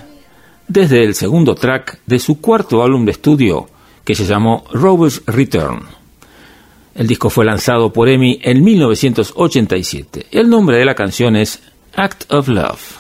desde 0.66 1.04
el 1.04 1.14
segundo 1.14 1.54
track 1.54 2.00
de 2.06 2.18
su 2.18 2.40
cuarto 2.40 2.82
álbum 2.82 3.04
de 3.04 3.12
estudio 3.12 3.68
que 4.04 4.16
se 4.16 4.24
llamó 4.24 4.64
Rover's 4.72 5.22
Return. 5.26 5.82
El 6.96 7.06
disco 7.06 7.30
fue 7.30 7.44
lanzado 7.44 7.92
por 7.92 8.08
EMI 8.08 8.40
en 8.42 8.64
1987. 8.64 10.26
El 10.32 10.50
nombre 10.50 10.76
de 10.78 10.84
la 10.84 10.96
canción 10.96 11.36
es 11.36 11.62
Act 11.94 12.32
of 12.32 12.48
Love. 12.48 12.98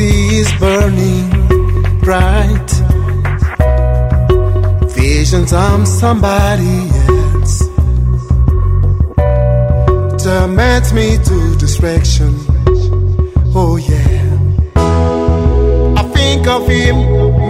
sea 0.00 0.40
is 0.42 0.50
burning 0.64 1.28
bright. 2.06 2.70
Visions 4.96 5.52
of 5.52 5.86
somebody 5.86 6.76
else 7.08 7.56
torment 10.24 10.86
me 10.98 11.08
to 11.28 11.36
distraction. 11.64 12.32
Oh 13.60 13.74
yeah, 13.90 14.28
I 16.00 16.02
think 16.16 16.42
of 16.56 16.62
him 16.76 16.96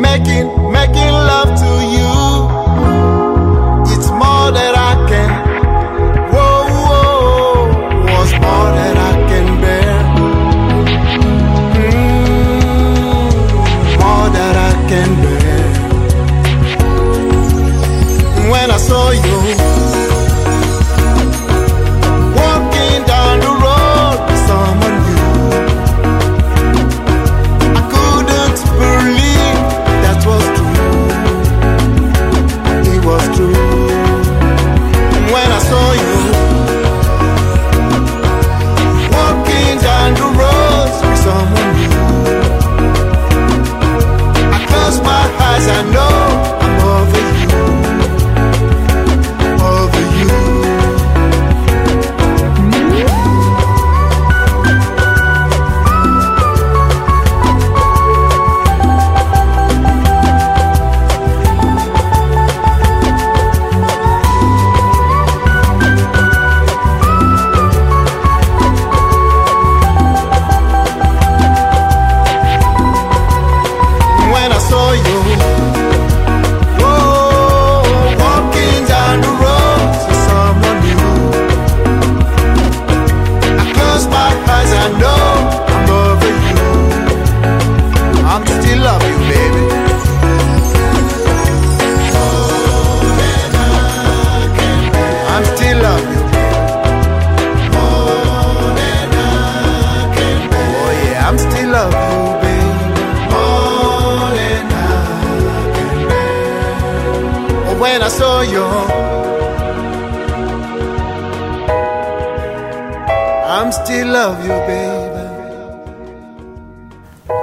making 0.07 0.47
making 0.79 1.15
love 1.33 1.51
to 1.65 1.73
you. 1.97 2.13
It's 3.93 4.11
more 4.23 4.49
than. 4.57 4.73
I 4.75 4.80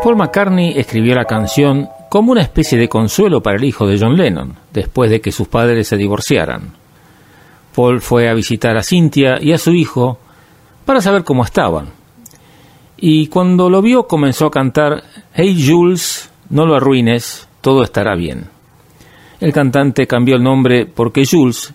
Paul 0.08 0.16
McCartney 0.16 0.72
escribió 0.78 1.16
la 1.16 1.26
canción 1.26 1.90
como 2.08 2.32
una 2.32 2.42
especie 2.42 2.78
de 2.78 2.88
consuelo 2.88 3.44
para 3.44 3.58
el 3.58 3.66
hijo 3.66 3.86
de 3.86 4.00
John 4.00 4.16
Lennon, 4.16 4.56
después 4.72 5.12
de 5.12 5.20
que 5.20 5.34
sus 5.34 5.50
padres 5.50 5.90
se 5.90 5.98
divorciaran. 5.98 6.72
Paul 7.76 8.00
fue 8.00 8.30
a 8.30 8.34
visitar 8.34 8.78
a 8.78 8.84
Cynthia 8.84 9.38
y 9.42 9.52
a 9.52 9.58
su 9.58 9.74
hijo 9.74 10.18
para 10.86 11.02
saber 11.02 11.26
cómo 11.26 11.44
estaban. 11.44 11.88
Y 12.96 13.28
cuando 13.28 13.70
lo 13.70 13.82
vio 13.82 14.08
comenzó 14.08 14.46
a 14.46 14.52
cantar 14.52 15.04
Hey 15.34 15.62
Jules, 15.68 16.32
no 16.52 16.66
lo 16.66 16.78
arruines, 16.78 17.50
todo 17.60 17.84
estará 17.84 18.16
bien. 18.16 18.48
El 19.42 19.52
cantante 19.52 20.08
cambió 20.08 20.38
el 20.38 20.44
nombre 20.44 20.86
porque 20.86 21.26
Jules 21.30 21.74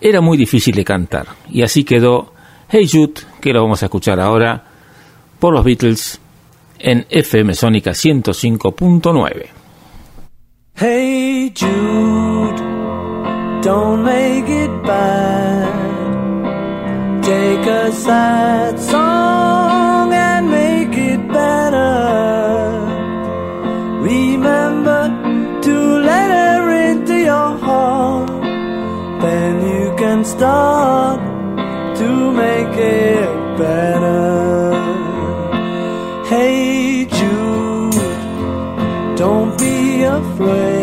era 0.00 0.20
muy 0.20 0.36
difícil 0.36 0.74
de 0.74 0.84
cantar 0.84 1.28
y 1.48 1.62
así 1.62 1.84
quedó 1.84 2.32
Hey 2.68 2.88
Jude, 2.92 3.20
que 3.40 3.52
lo 3.52 3.62
vamos 3.62 3.80
a 3.84 3.86
escuchar 3.86 4.18
ahora, 4.18 4.64
por 5.38 5.54
los 5.54 5.64
Beatles 5.64 6.19
en 6.82 7.06
FM 7.08 7.54
Sónica 7.54 7.92
105.9. 7.92 9.46
Hey 10.76 11.52
Jude, 11.54 12.56
don't 13.62 14.02
make 14.02 14.48
it 14.48 14.70
bad. 14.82 15.90
Take 17.22 17.66
a 17.66 17.92
sad 17.92 18.78
song 18.80 20.12
and 20.14 20.50
make 20.50 20.96
it 20.96 21.28
better. 21.28 22.70
Remember 24.00 25.60
to 25.62 25.98
let 26.00 26.30
her 26.30 26.90
into 26.90 27.14
your 27.14 27.58
heart. 27.58 28.30
Then 29.20 29.60
you 29.68 29.94
can 29.96 30.24
start 30.24 31.20
to 31.98 32.32
make 32.32 32.76
it 32.78 33.58
better. 33.58 33.89
play. 40.40 40.79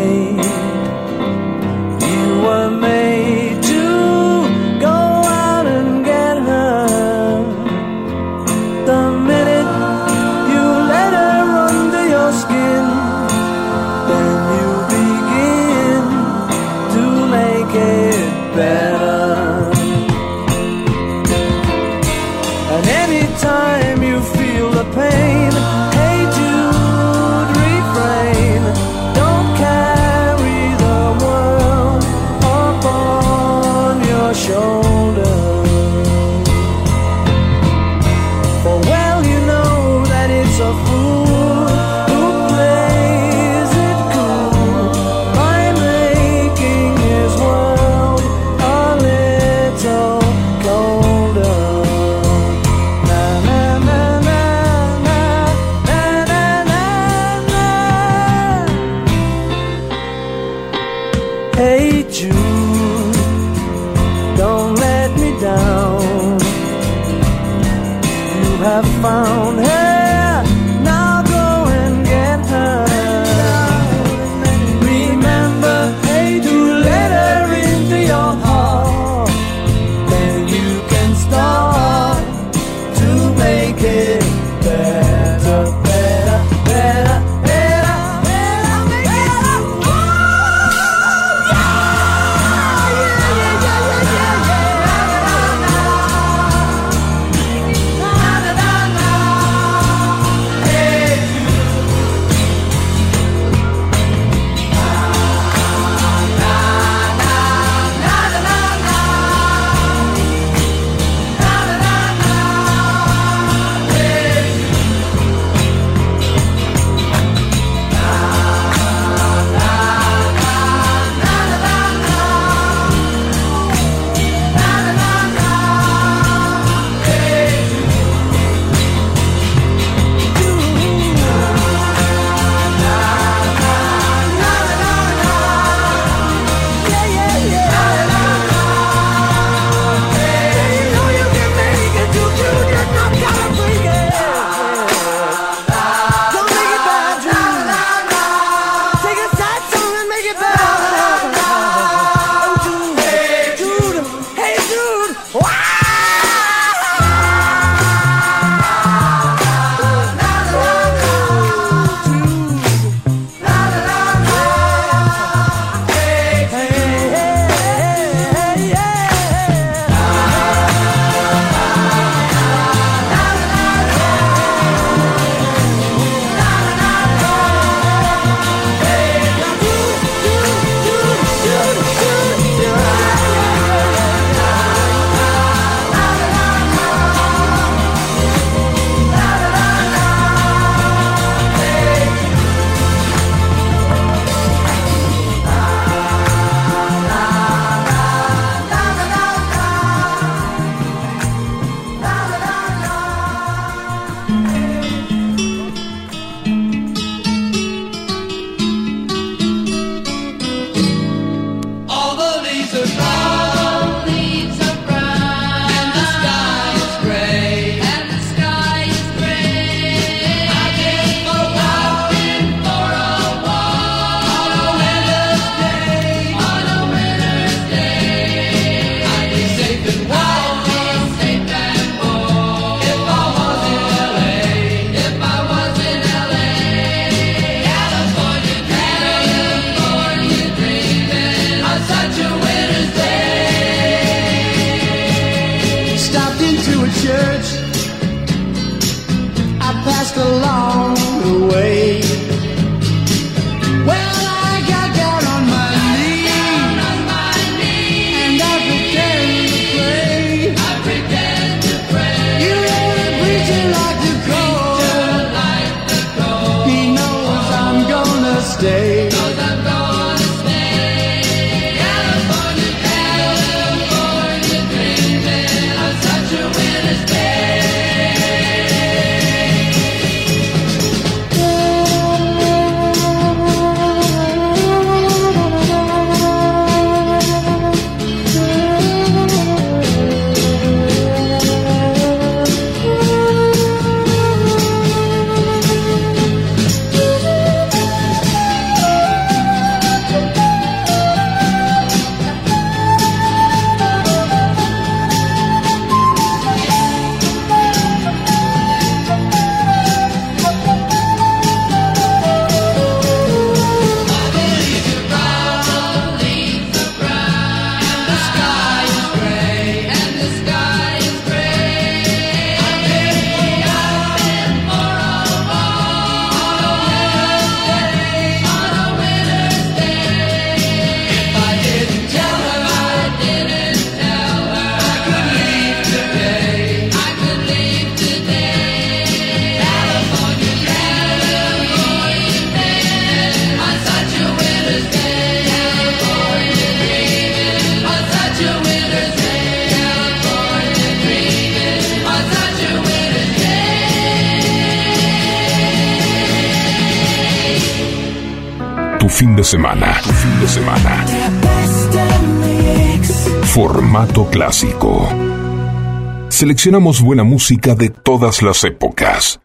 Seleccionamos 366.38 367.02
buena 367.02 367.24
música 367.24 367.74
de 367.74 367.90
todas 367.90 368.42
las 368.42 368.62
épocas. 368.62 369.40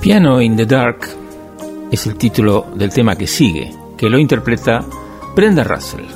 Piano 0.00 0.42
in 0.42 0.56
the 0.56 0.66
Dark 0.66 1.06
es 1.92 2.04
el 2.08 2.16
título 2.16 2.66
del 2.74 2.92
tema 2.92 3.14
que 3.14 3.28
sigue, 3.28 3.72
que 3.96 4.10
lo 4.10 4.18
interpreta 4.18 4.84
Brenda 5.36 5.62
Russell. 5.62 6.13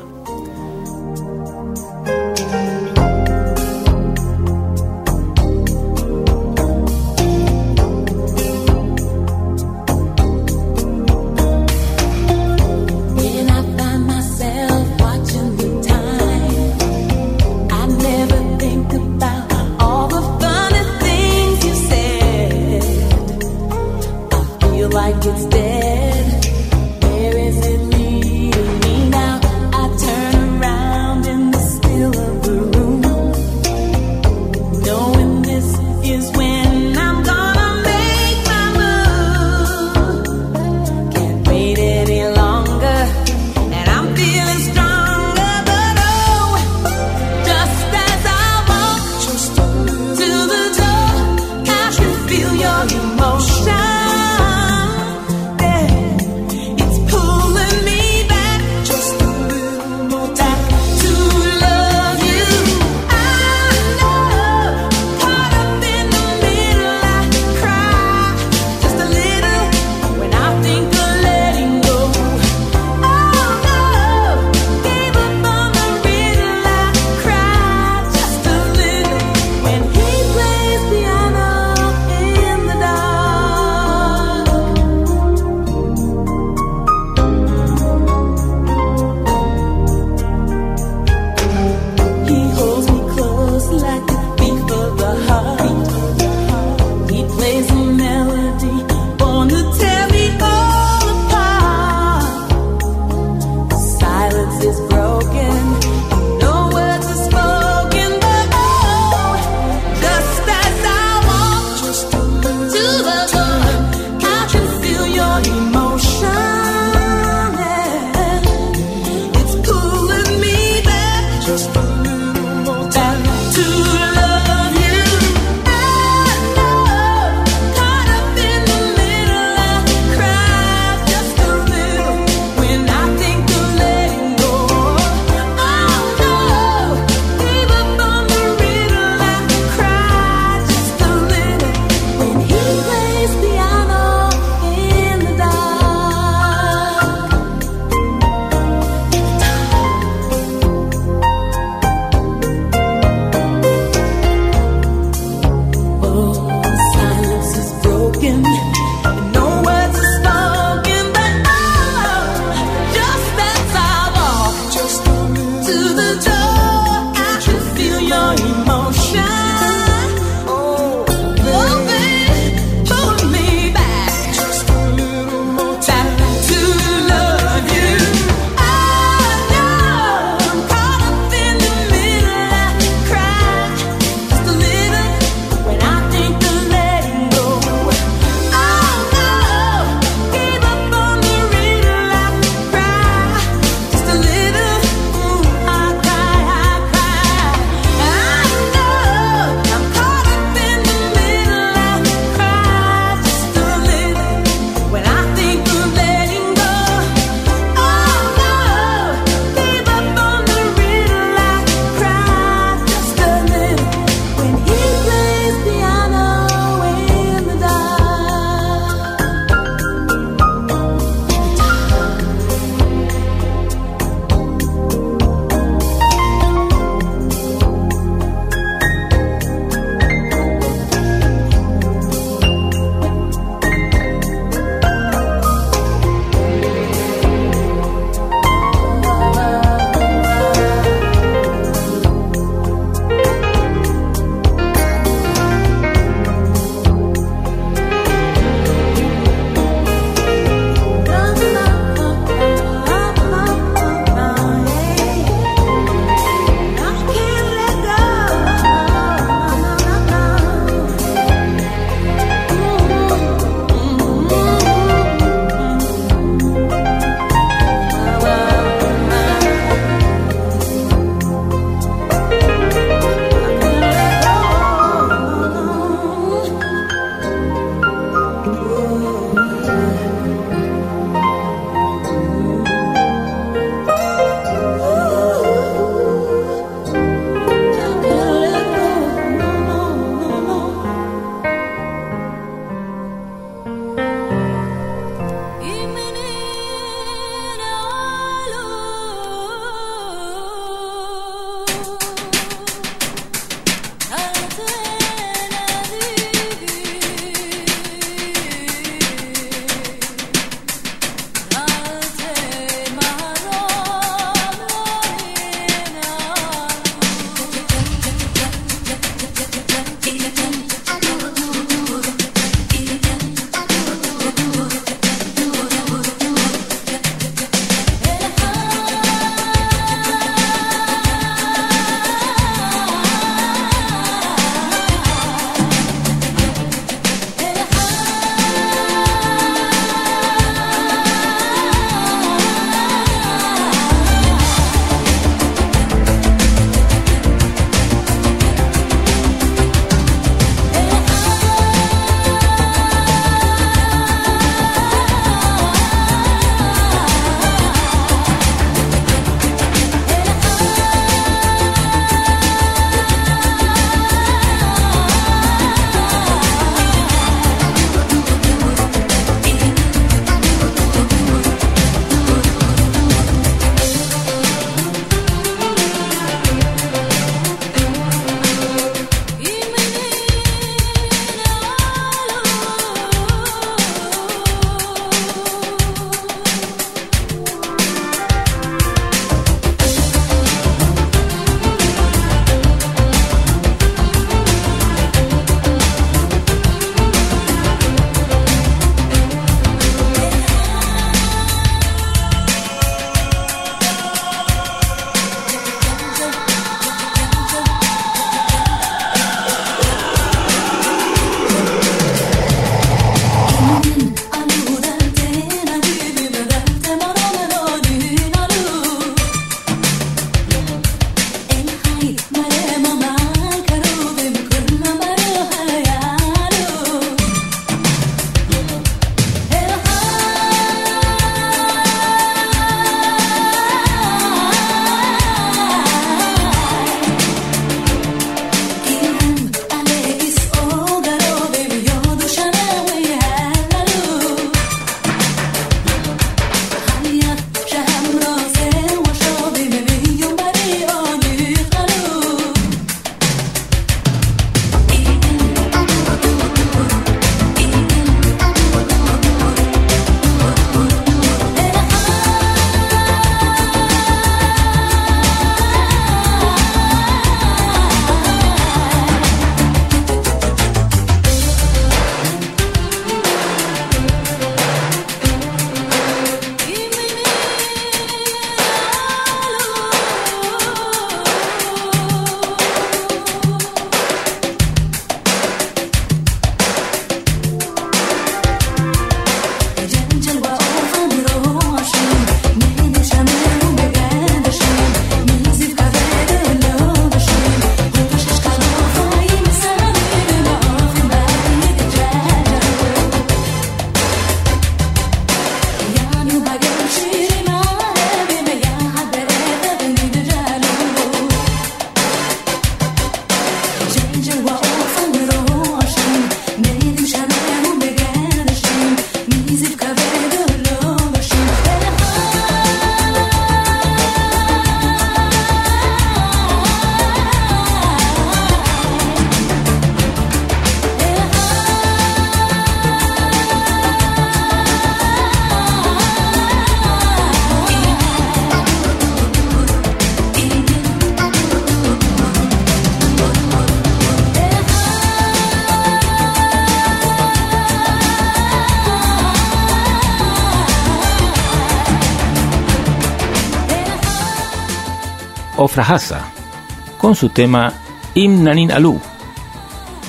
Con 556.99 557.15
su 557.15 557.29
tema 557.29 557.73
Imnanin 558.15 558.73
Alu, 558.73 559.01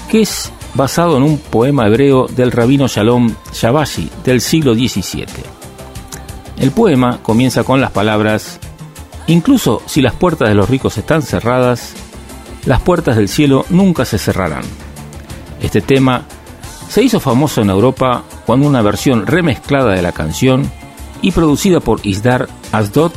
que 0.09 0.21
es 0.21 0.51
basado 0.73 1.17
en 1.17 1.23
un 1.23 1.37
poema 1.37 1.85
hebreo 1.85 2.27
del 2.27 2.51
rabino 2.51 2.87
Shalom 2.87 3.35
Shabashi 3.53 4.09
del 4.23 4.41
siglo 4.41 4.73
XVII. 4.73 5.27
El 6.57 6.71
poema 6.71 7.19
comienza 7.21 7.63
con 7.63 7.81
las 7.81 7.91
palabras, 7.91 8.59
incluso 9.27 9.83
si 9.85 10.01
las 10.01 10.15
puertas 10.15 10.49
de 10.49 10.55
los 10.55 10.69
ricos 10.69 10.97
están 10.97 11.21
cerradas, 11.21 11.93
las 12.65 12.81
puertas 12.81 13.15
del 13.15 13.29
cielo 13.29 13.65
nunca 13.69 14.05
se 14.05 14.17
cerrarán. 14.17 14.63
Este 15.61 15.81
tema 15.81 16.23
se 16.89 17.03
hizo 17.03 17.19
famoso 17.19 17.61
en 17.61 17.69
Europa 17.69 18.23
cuando 18.47 18.67
una 18.67 18.81
versión 18.81 19.27
remezclada 19.27 19.93
de 19.93 20.01
la 20.01 20.13
canción 20.13 20.69
y 21.21 21.31
producida 21.31 21.79
por 21.79 21.99
Isdar 22.03 22.49
Asdot 22.71 23.13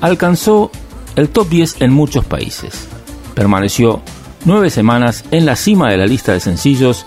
alcanzó 0.00 0.72
el 1.18 1.30
top 1.30 1.48
10 1.48 1.80
en 1.80 1.92
muchos 1.92 2.24
países. 2.24 2.86
Permaneció 3.34 4.02
nueve 4.44 4.70
semanas 4.70 5.24
en 5.32 5.46
la 5.46 5.56
cima 5.56 5.90
de 5.90 5.96
la 5.96 6.06
lista 6.06 6.32
de 6.32 6.38
sencillos 6.38 7.04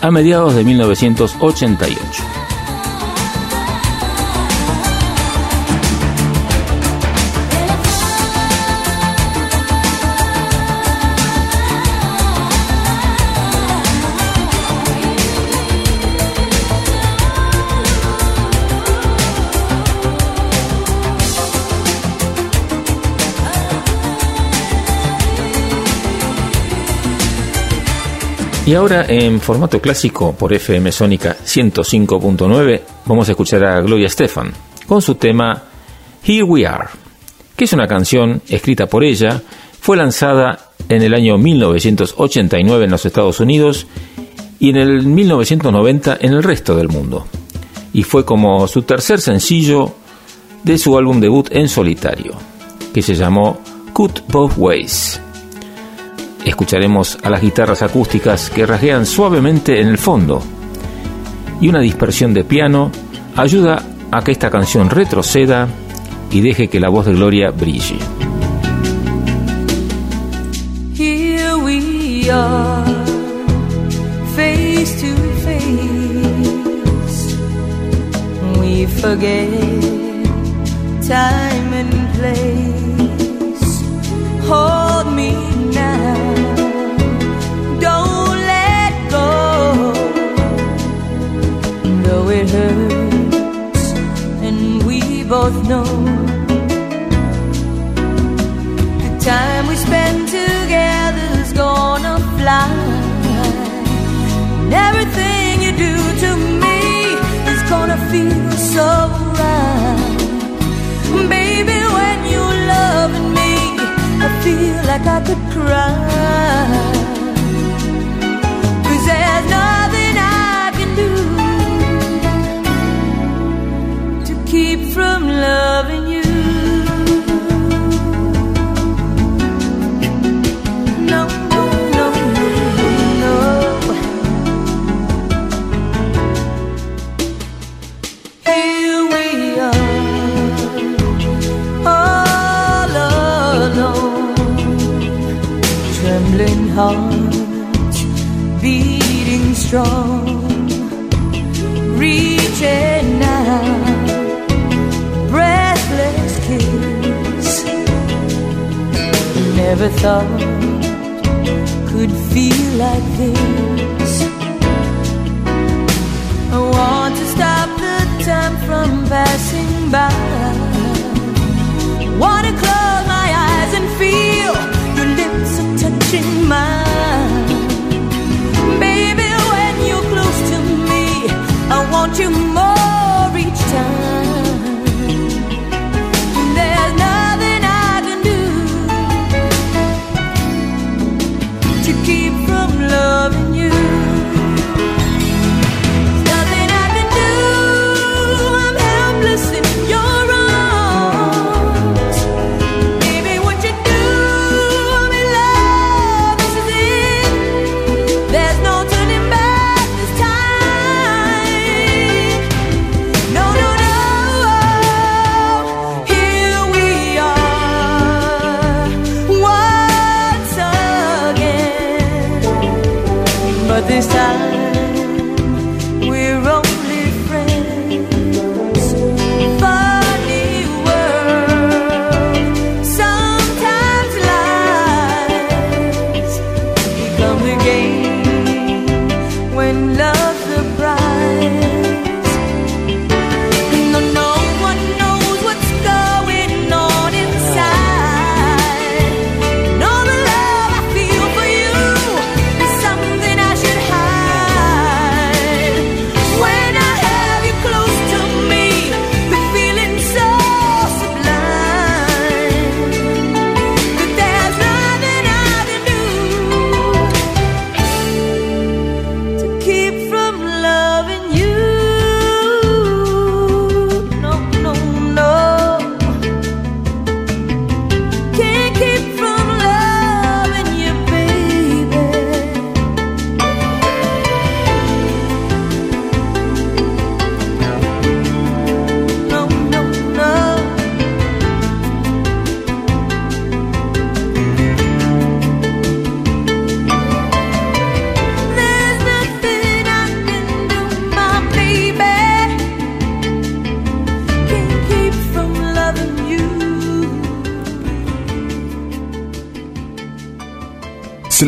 a 0.00 0.10
mediados 0.10 0.54
de 0.54 0.64
1988. 0.64 2.29
Y 28.70 28.74
ahora 28.76 29.04
en 29.08 29.40
formato 29.40 29.80
clásico 29.80 30.32
por 30.32 30.52
FM 30.52 30.92
Sónica 30.92 31.36
105.9 31.44 32.80
vamos 33.04 33.28
a 33.28 33.32
escuchar 33.32 33.64
a 33.64 33.80
Gloria 33.80 34.06
Estefan 34.06 34.52
con 34.86 35.02
su 35.02 35.16
tema 35.16 35.64
Here 36.24 36.44
We 36.44 36.64
Are, 36.64 36.86
que 37.56 37.64
es 37.64 37.72
una 37.72 37.88
canción 37.88 38.42
escrita 38.48 38.86
por 38.86 39.02
ella, 39.02 39.42
fue 39.80 39.96
lanzada 39.96 40.70
en 40.88 41.02
el 41.02 41.14
año 41.14 41.36
1989 41.36 42.84
en 42.84 42.90
los 42.92 43.04
Estados 43.04 43.40
Unidos 43.40 43.88
y 44.60 44.70
en 44.70 44.76
el 44.76 45.04
1990 45.04 46.18
en 46.20 46.32
el 46.32 46.44
resto 46.44 46.76
del 46.76 46.90
mundo. 46.90 47.26
Y 47.92 48.04
fue 48.04 48.24
como 48.24 48.68
su 48.68 48.82
tercer 48.82 49.20
sencillo 49.20 49.96
de 50.62 50.78
su 50.78 50.96
álbum 50.96 51.18
debut 51.18 51.48
en 51.50 51.68
solitario, 51.68 52.34
que 52.94 53.02
se 53.02 53.16
llamó 53.16 53.58
Cut 53.92 54.20
Both 54.28 54.52
Ways. 54.56 55.20
Escucharemos 56.44 57.18
a 57.22 57.30
las 57.30 57.42
guitarras 57.42 57.82
acústicas 57.82 58.50
que 58.50 58.66
rasguean 58.66 59.06
suavemente 59.06 59.80
en 59.80 59.88
el 59.88 59.98
fondo 59.98 60.42
y 61.60 61.68
una 61.68 61.80
dispersión 61.80 62.32
de 62.32 62.44
piano 62.44 62.90
ayuda 63.36 63.82
a 64.10 64.24
que 64.24 64.32
esta 64.32 64.50
canción 64.50 64.90
retroceda 64.90 65.68
y 66.30 66.40
deje 66.40 66.68
que 66.68 66.80
la 66.80 66.88
voz 66.88 67.06
de 67.06 67.12
Gloria 67.12 67.50
brille. 67.50 67.98
Here 70.96 71.54
we 71.56 72.30
are, 72.30 72.84
face 74.36 75.00
to 75.00 75.14
face. 75.44 75.76
We 78.58 78.86
forget 78.86 79.50
time 81.06 81.49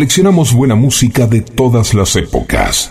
Seleccionamos 0.03 0.53
buena 0.53 0.75
música 0.75 1.29
de 1.29 1.43
todas 1.43 1.95
las 1.95 2.17
épocas. 2.17 2.91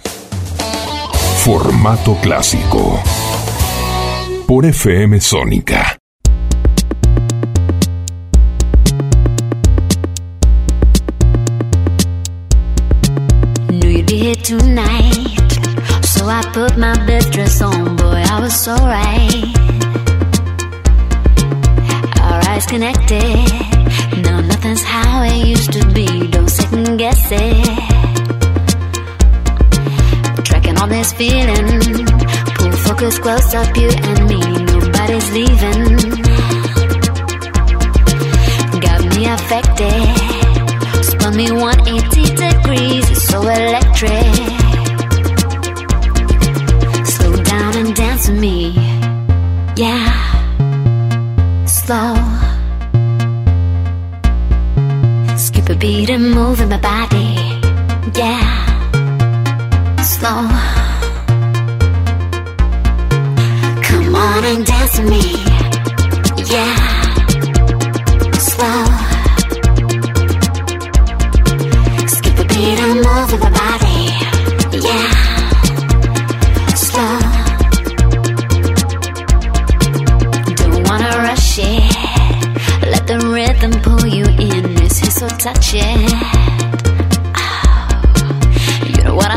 Formato 1.43 2.15
clásico. 2.21 3.03
Por 4.47 4.65
FM 4.65 5.19
Sónica 5.19 6.00
stop 33.51 33.75
you 33.75 34.00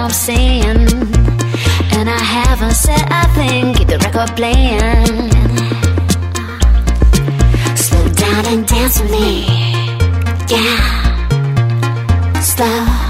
I'm 0.05 0.11
saying. 0.11 0.87
And 1.97 2.11
I 2.11 2.19
haven't 2.19 2.75
said 2.75 3.09
a 3.11 3.27
thing, 3.35 3.73
keep 3.73 3.89
the 3.89 3.97
record 4.01 4.37
playing. 4.37 5.31
Slow 7.75 8.07
down 8.13 8.45
and 8.53 8.67
dance 8.67 9.01
with 9.01 9.11
me, 9.11 9.47
yeah. 10.51 12.41
Slow. 12.43 13.04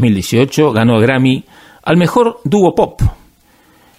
2018 0.00 0.72
ganó 0.72 0.96
el 0.96 1.02
Grammy 1.02 1.44
al 1.82 1.96
mejor 1.96 2.40
dúo 2.44 2.74
pop. 2.74 3.00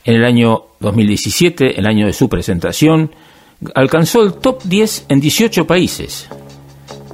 En 0.04 0.16
el 0.16 0.26
año 0.26 0.64
2017, 0.80 1.80
el 1.80 1.86
año 1.86 2.08
de 2.08 2.14
su 2.14 2.28
presentación, 2.28 3.12
alcanzó 3.76 4.24
el 4.24 4.34
top 4.34 4.64
10 4.64 5.06
en 5.10 5.20
18 5.20 5.68
países 5.68 6.28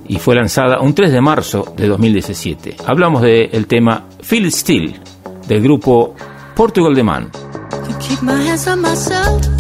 y 0.08 0.20
fue 0.20 0.36
lanzada 0.36 0.80
un 0.80 0.94
3 0.94 1.12
de 1.12 1.20
marzo 1.20 1.74
de 1.76 1.88
2017. 1.88 2.78
Hablamos 2.86 3.22
del 3.24 3.52
de 3.52 3.66
tema 3.66 4.06
Feel 4.22 4.50
Still 4.52 4.96
del 5.48 5.62
grupo 5.62 6.16
Portugal 6.56 6.96
The 6.96 7.04
Man. 7.04 7.30
You 7.90 7.96
keep 8.00 8.22
my 8.22 8.32
hands 8.32 8.68
on 8.68 8.82
myself. 8.82 9.57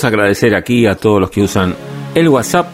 Queremos 0.00 0.18
agradecer 0.18 0.54
aquí 0.54 0.86
a 0.86 0.94
todos 0.94 1.20
los 1.20 1.30
que 1.30 1.42
usan 1.42 1.74
el 2.14 2.30
WhatsApp 2.30 2.68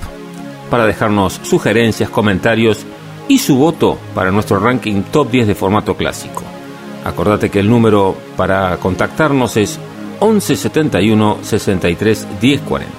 para 0.70 0.86
dejarnos 0.86 1.40
sugerencias, 1.42 2.08
comentarios 2.08 2.86
y 3.26 3.40
su 3.40 3.56
voto 3.56 3.98
para 4.14 4.30
nuestro 4.30 4.60
ranking 4.60 5.02
top 5.02 5.32
10 5.32 5.48
de 5.48 5.56
formato 5.56 5.96
clásico. 5.96 6.44
Acordate 7.04 7.50
que 7.50 7.58
el 7.58 7.68
número 7.68 8.16
para 8.36 8.76
contactarnos 8.76 9.56
es 9.56 9.80
1171 10.20 11.38
63 11.42 12.28
1040. 12.40 12.94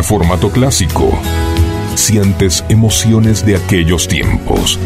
formato 0.00 0.50
clásico, 0.50 1.10
sientes 1.94 2.64
emociones 2.70 3.44
de 3.44 3.56
aquellos 3.56 4.08
tiempos. 4.08 4.78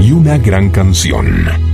Y 0.00 0.12
una 0.12 0.36
gran 0.36 0.68
canción. 0.68 1.73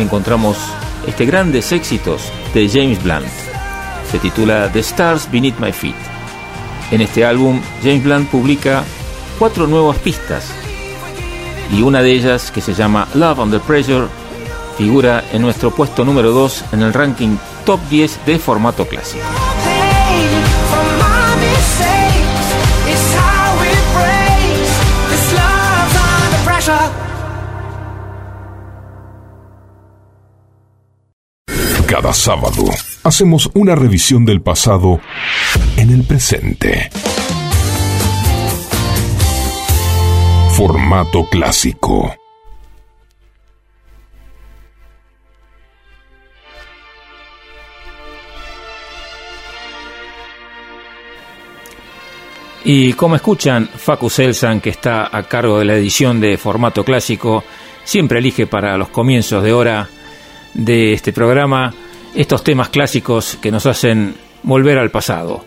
Encontramos 0.00 0.56
este 1.06 1.26
grandes 1.26 1.72
éxitos 1.72 2.32
de 2.54 2.68
James 2.68 3.02
Blunt. 3.02 3.26
Se 4.10 4.18
titula 4.18 4.70
The 4.72 4.80
Stars 4.80 5.30
Beneath 5.30 5.58
My 5.58 5.72
Feet. 5.72 5.94
En 6.90 7.00
este 7.00 7.24
álbum, 7.24 7.60
James 7.82 8.02
Blunt 8.02 8.28
publica 8.30 8.82
cuatro 9.38 9.66
nuevas 9.66 9.98
pistas 9.98 10.52
y 11.72 11.82
una 11.82 12.02
de 12.02 12.12
ellas, 12.12 12.50
que 12.50 12.60
se 12.60 12.74
llama 12.74 13.06
Love 13.14 13.38
Under 13.38 13.60
Pressure, 13.60 14.08
figura 14.76 15.24
en 15.32 15.42
nuestro 15.42 15.70
puesto 15.70 16.04
número 16.04 16.32
2 16.32 16.64
en 16.72 16.82
el 16.82 16.92
ranking 16.92 17.36
top 17.64 17.80
10 17.88 18.26
de 18.26 18.38
formato 18.38 18.86
clásico. 18.86 19.24
Cada 31.90 32.12
sábado 32.12 32.66
hacemos 33.02 33.50
una 33.52 33.74
revisión 33.74 34.24
del 34.24 34.40
pasado 34.40 35.00
en 35.76 35.90
el 35.90 36.04
presente. 36.04 36.88
Formato 40.52 41.26
clásico. 41.28 42.14
Y 52.62 52.92
como 52.92 53.16
escuchan, 53.16 53.66
Facu 53.66 54.08
Selsan, 54.08 54.60
que 54.60 54.70
está 54.70 55.08
a 55.10 55.24
cargo 55.24 55.58
de 55.58 55.64
la 55.64 55.74
edición 55.74 56.20
de 56.20 56.38
formato 56.38 56.84
clásico, 56.84 57.42
siempre 57.82 58.20
elige 58.20 58.46
para 58.46 58.78
los 58.78 58.90
comienzos 58.90 59.42
de 59.42 59.52
hora 59.52 59.88
de 60.54 60.92
este 60.92 61.12
programa 61.12 61.74
estos 62.14 62.42
temas 62.42 62.68
clásicos 62.68 63.36
que 63.40 63.50
nos 63.50 63.66
hacen 63.66 64.14
volver 64.42 64.78
al 64.78 64.90
pasado. 64.90 65.44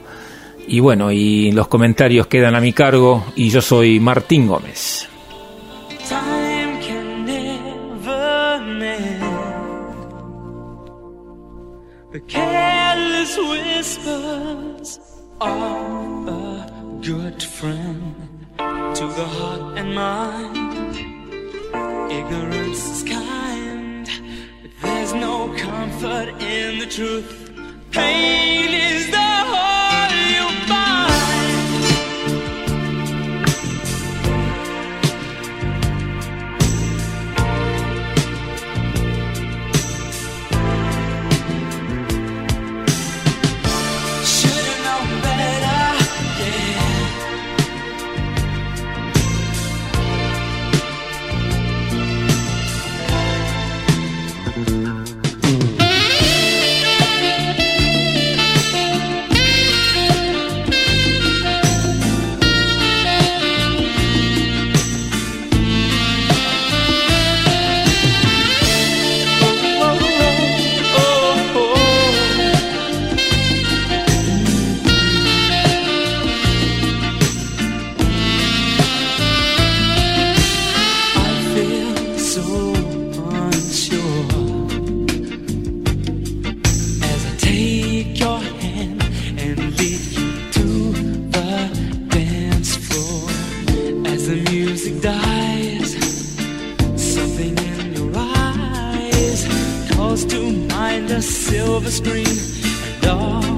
Y 0.68 0.80
bueno, 0.80 1.12
y 1.12 1.52
los 1.52 1.68
comentarios 1.68 2.28
quedan 2.28 2.56
a 2.56 2.62
mi 2.62 2.72
cargo 2.72 3.26
y 3.36 3.50
yo 3.50 3.62
soy 3.62 4.00
Martín 4.00 4.48
Gómez. 4.48 5.10
No 25.14 25.54
comfort 25.58 26.30
in 26.42 26.80
the 26.80 26.86
truth. 26.86 27.52
Pain 27.92 28.70
is 28.70 29.12
the 29.12 29.23
silver 101.84 101.92
screen. 101.92 102.28
And 103.02 103.06
all 103.08 103.53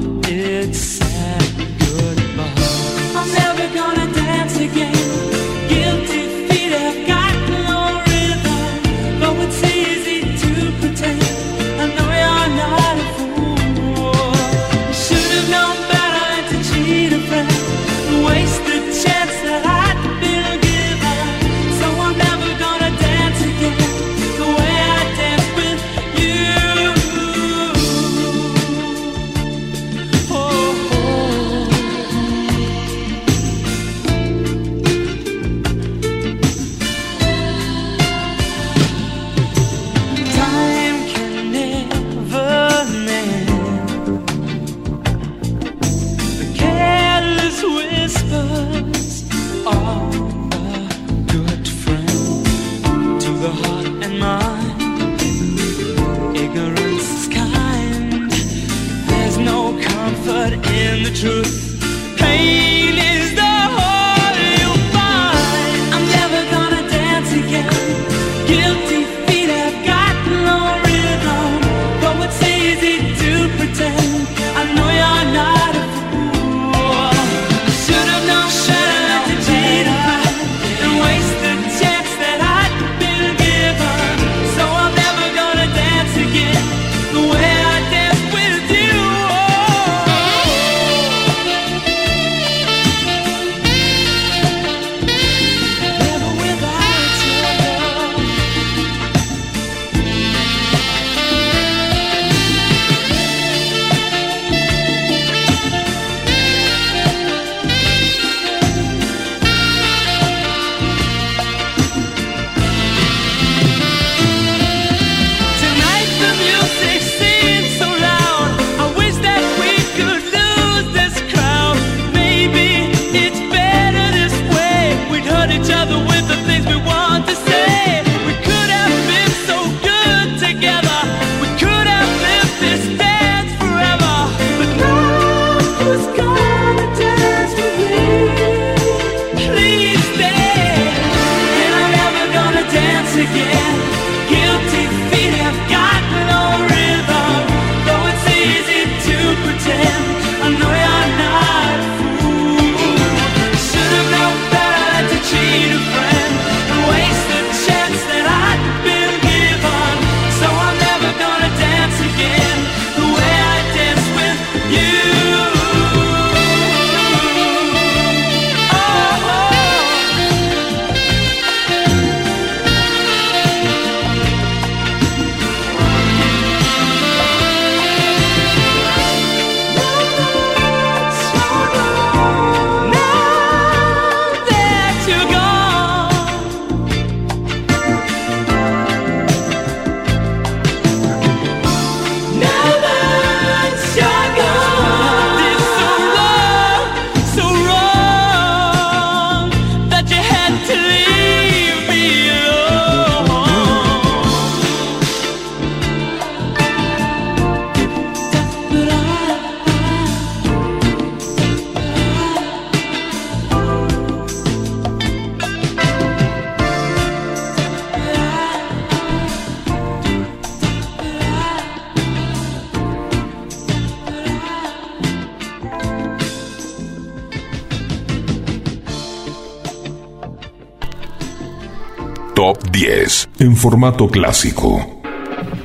formato 233.65 234.07
clásico. 234.07 235.01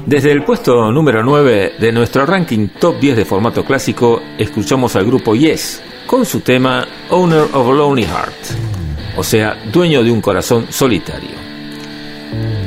Desde 0.06 0.32
el 0.32 0.42
puesto 0.42 0.90
número 0.90 1.22
9 1.22 1.74
de 1.78 1.92
nuestro 1.92 2.24
ranking 2.24 2.68
top 2.80 2.98
10 2.98 3.14
de 3.14 3.24
formato 3.26 3.62
clásico, 3.62 4.22
escuchamos 4.38 4.96
al 4.96 5.04
grupo 5.04 5.34
Yes 5.34 5.82
con 6.06 6.24
su 6.24 6.40
tema 6.40 6.86
Owner 7.10 7.42
of 7.52 7.68
a 7.68 7.72
Lonely 7.72 8.04
Heart, 8.04 9.18
o 9.18 9.22
sea, 9.22 9.54
dueño 9.70 10.02
de 10.02 10.10
un 10.10 10.22
corazón 10.22 10.68
solitario. 10.70 11.36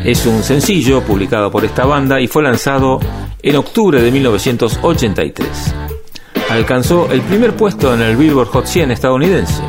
Es 0.05 0.23
un 0.27 0.43
sencillo 0.43 1.01
publicado 1.01 1.49
por 1.49 1.65
esta 1.65 1.85
banda 1.85 2.21
y 2.21 2.27
fue 2.27 2.43
lanzado 2.43 2.99
en 3.41 3.55
octubre 3.55 4.03
de 4.03 4.11
1983. 4.11 5.47
Alcanzó 6.51 7.11
el 7.11 7.21
primer 7.21 7.55
puesto 7.55 7.91
en 7.95 8.03
el 8.03 8.17
Billboard 8.17 8.49
Hot 8.49 8.67
100 8.67 8.91
estadounidense 8.91 9.62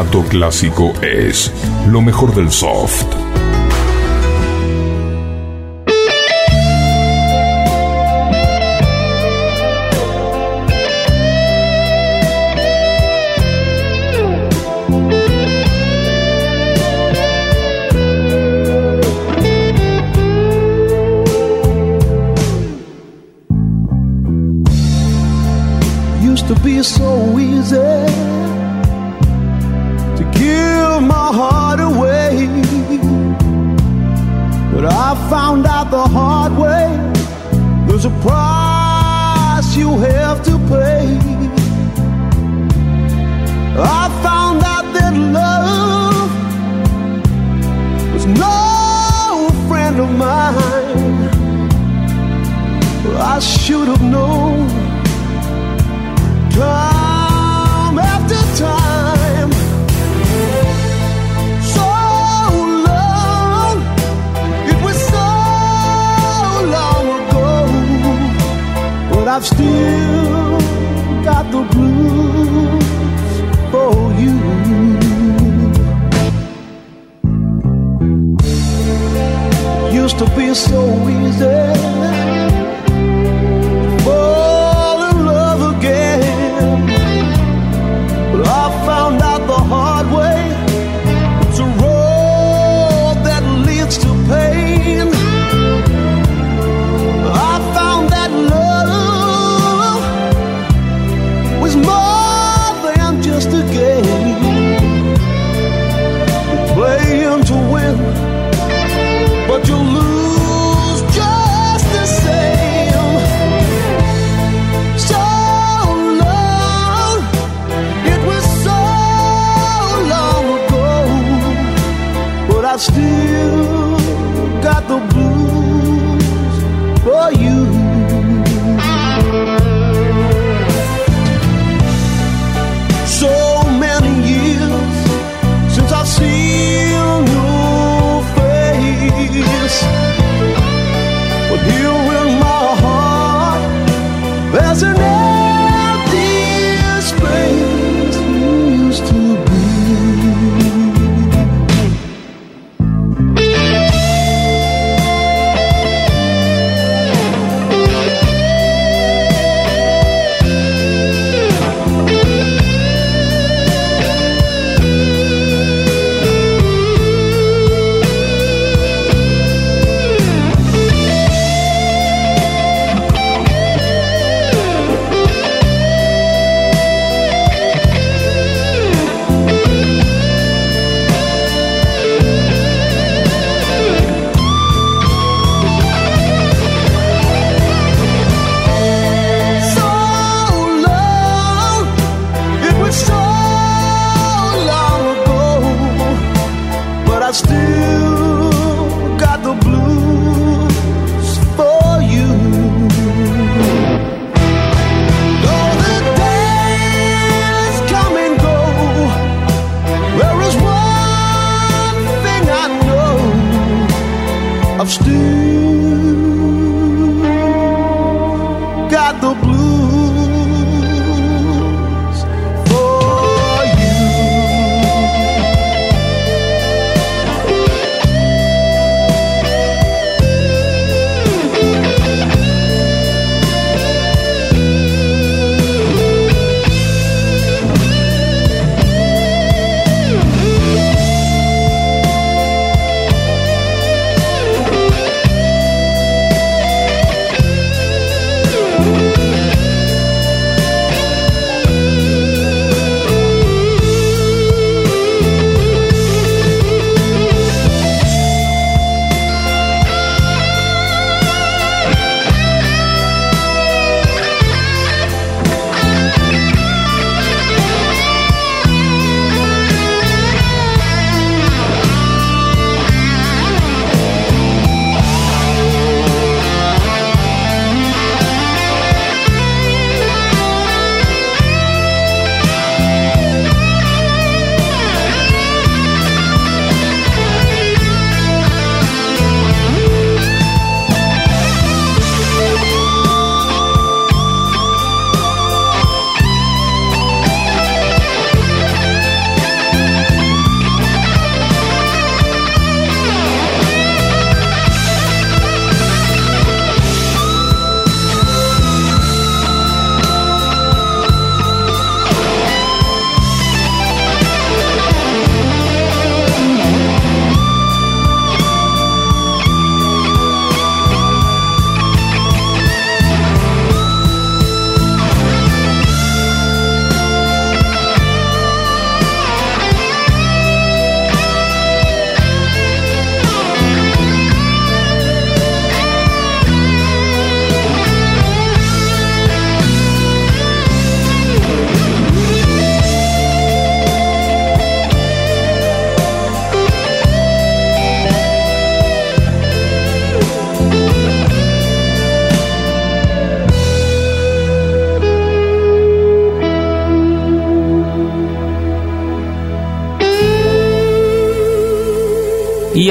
Formato 0.00 0.26
clásico 0.30 0.94
es 1.02 1.52
lo 1.86 2.00
mejor 2.00 2.34
del 2.34 2.50
soft. 2.50 3.29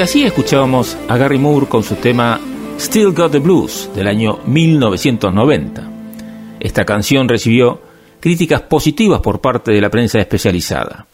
Y 0.00 0.02
así 0.02 0.24
escuchábamos 0.24 0.96
a 1.08 1.18
Gary 1.18 1.36
Moore 1.36 1.66
con 1.66 1.82
su 1.82 1.94
tema 1.96 2.40
Still 2.78 3.12
Got 3.12 3.32
the 3.32 3.38
Blues 3.38 3.90
del 3.94 4.08
año 4.08 4.38
1990. 4.46 5.90
Esta 6.58 6.86
canción 6.86 7.28
recibió 7.28 7.82
críticas 8.18 8.62
positivas 8.62 9.20
por 9.20 9.42
parte 9.42 9.72
de 9.72 9.80
la 9.82 9.90
prensa 9.90 10.18
especializada. 10.18 11.04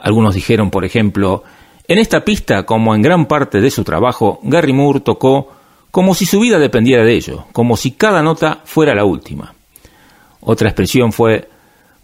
Algunos 0.00 0.36
dijeron, 0.36 0.70
por 0.70 0.84
ejemplo, 0.84 1.42
en 1.88 1.98
esta 1.98 2.24
pista, 2.24 2.64
como 2.64 2.94
en 2.94 3.02
gran 3.02 3.26
parte 3.26 3.60
de 3.60 3.72
su 3.72 3.82
trabajo, 3.82 4.38
Gary 4.44 4.72
Moore 4.72 5.00
tocó 5.00 5.50
como 5.90 6.14
si 6.14 6.24
su 6.24 6.38
vida 6.38 6.60
dependiera 6.60 7.02
de 7.02 7.14
ello, 7.14 7.46
como 7.50 7.76
si 7.76 7.90
cada 7.90 8.22
nota 8.22 8.60
fuera 8.64 8.94
la 8.94 9.04
última. 9.04 9.56
Otra 10.40 10.68
expresión 10.68 11.10
fue, 11.10 11.48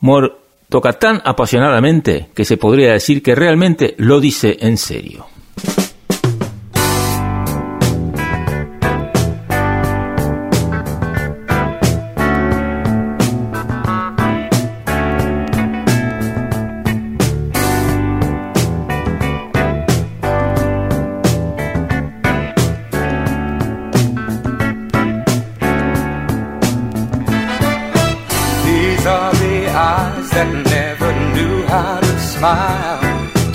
Moore 0.00 0.32
toca 0.68 0.94
tan 0.94 1.22
apasionadamente 1.24 2.30
que 2.34 2.44
se 2.44 2.56
podría 2.56 2.94
decir 2.94 3.22
que 3.22 3.36
realmente 3.36 3.94
lo 3.96 4.18
dice 4.18 4.56
en 4.60 4.76
serio. 4.76 5.37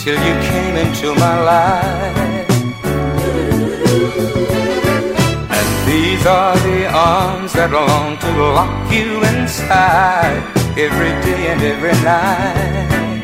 Till 0.04 0.20
you 0.20 0.36
came 0.52 0.76
into 0.76 1.16
my 1.16 1.36
life. 1.54 2.50
And 5.58 5.68
these 5.88 6.26
are 6.26 6.58
the 6.58 6.92
arms 6.92 7.54
that 7.54 7.72
long 7.72 8.18
to 8.18 8.30
lock 8.58 8.92
you 8.92 9.24
inside 9.34 10.44
every 10.76 11.14
day 11.24 11.42
and 11.54 11.62
every 11.74 11.96
night. 12.04 13.24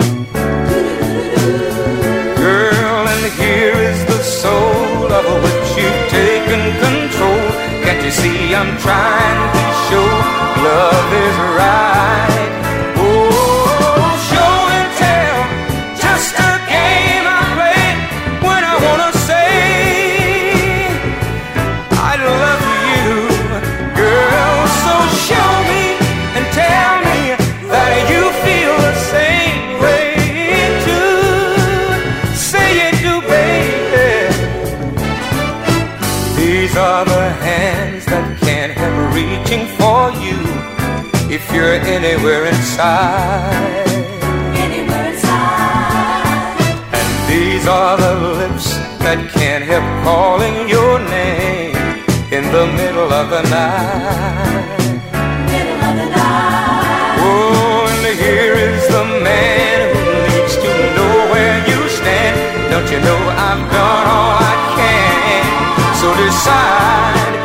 Girl, 2.39 3.03
and 3.13 3.25
here 3.43 3.75
is 3.91 3.99
the 4.05 4.21
soul 4.23 5.11
of 5.19 5.25
which 5.43 5.69
you've 5.75 6.03
taken 6.07 6.61
control. 6.85 7.43
Can't 7.83 8.01
you 8.05 8.11
see 8.11 8.55
I'm 8.55 8.71
trying 8.87 9.39
to 9.55 9.63
show 9.83 10.07
love 10.63 11.11
is 11.25 11.37
right? 11.59 12.38
If 41.39 41.55
you're 41.55 41.79
anywhere 41.97 42.45
inside. 42.45 43.87
Anywhere 44.65 45.05
inside. 45.11 46.59
And 46.99 47.09
these 47.31 47.65
are 47.67 47.95
the 47.97 48.15
lips 48.39 48.67
that 49.03 49.19
can't 49.37 49.63
help 49.63 49.87
calling 50.03 50.67
your 50.67 50.99
name 50.99 51.75
in 52.37 52.43
the 52.51 52.65
middle 52.79 53.11
of 53.19 53.25
the 53.35 53.43
night. 53.57 54.99
Middle 55.53 55.81
of 55.87 55.93
the 56.01 56.07
night. 56.11 57.15
Oh, 57.23 57.87
and 57.93 58.19
here 58.19 58.55
is 58.69 58.83
the 58.95 59.05
man 59.29 59.79
who 59.95 60.03
needs 60.27 60.55
to 60.63 60.71
know 60.95 61.13
where 61.31 61.57
you 61.69 61.79
stand. 61.99 62.35
Don't 62.71 62.89
you 62.91 62.99
know 63.07 63.19
I've 63.47 63.63
done 63.77 64.05
all 64.15 64.33
I 64.51 64.55
can? 64.77 65.43
So 66.01 66.07
decide. 66.23 67.38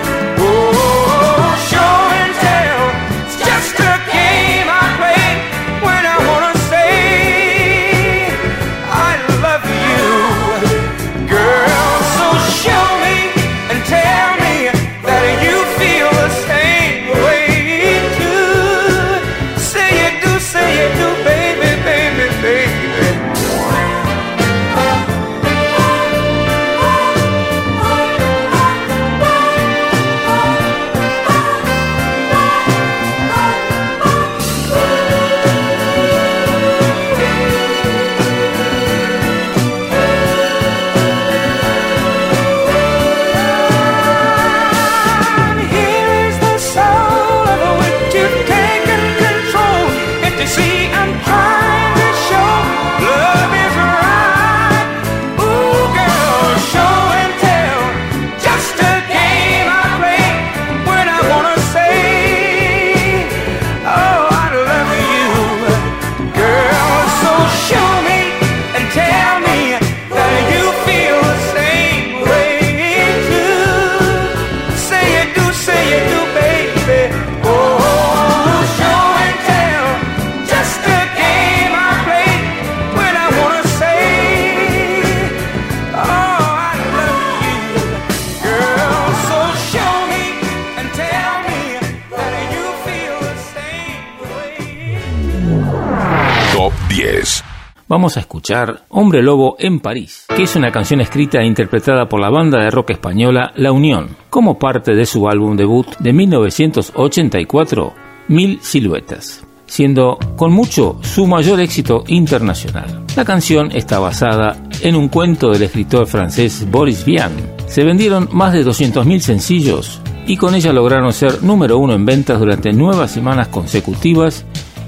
Vamos 97.94 98.16
a 98.16 98.20
escuchar 98.20 98.86
Hombre 98.88 99.22
Lobo 99.22 99.54
en 99.56 99.78
París, 99.78 100.26
que 100.34 100.42
es 100.42 100.56
una 100.56 100.72
canción 100.72 101.00
escrita 101.00 101.38
e 101.38 101.46
interpretada 101.46 102.08
por 102.08 102.18
la 102.18 102.28
banda 102.28 102.58
de 102.58 102.68
rock 102.68 102.90
española 102.90 103.52
La 103.54 103.70
Unión, 103.70 104.16
como 104.30 104.58
parte 104.58 104.96
de 104.96 105.06
su 105.06 105.28
álbum 105.28 105.56
debut 105.56 105.86
de 106.00 106.12
1984, 106.12 107.94
Mil 108.26 108.58
Siluetas, 108.60 109.44
siendo 109.66 110.18
con 110.34 110.52
mucho 110.52 110.98
su 111.02 111.28
mayor 111.28 111.60
éxito 111.60 112.02
internacional. 112.08 113.04
La 113.14 113.24
canción 113.24 113.70
está 113.70 114.00
basada 114.00 114.56
en 114.82 114.96
un 114.96 115.06
cuento 115.06 115.52
del 115.52 115.62
escritor 115.62 116.08
francés 116.08 116.68
Boris 116.68 117.04
Vian. 117.04 117.30
Se 117.68 117.84
vendieron 117.84 118.28
más 118.32 118.54
de 118.54 118.66
200.000 118.66 119.20
sencillos 119.20 120.00
y 120.26 120.36
con 120.36 120.56
ella 120.56 120.72
lograron 120.72 121.12
ser 121.12 121.44
número 121.44 121.78
uno 121.78 121.94
en 121.94 122.04
ventas 122.04 122.40
durante 122.40 122.72
nueve 122.72 123.06
semanas 123.06 123.46
consecutivas 123.46 124.44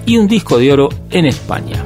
y 0.07 0.17
un 0.17 0.27
disco 0.27 0.59
de 0.59 0.73
oro 0.73 0.89
en 1.11 1.27
España. 1.27 1.85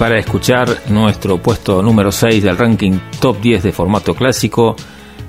para 0.00 0.18
escuchar 0.18 0.84
nuestro 0.88 1.42
puesto 1.42 1.82
número 1.82 2.10
6 2.10 2.42
del 2.42 2.56
ranking 2.56 2.98
top 3.20 3.38
10 3.38 3.64
de 3.64 3.70
formato 3.70 4.14
clásico, 4.14 4.74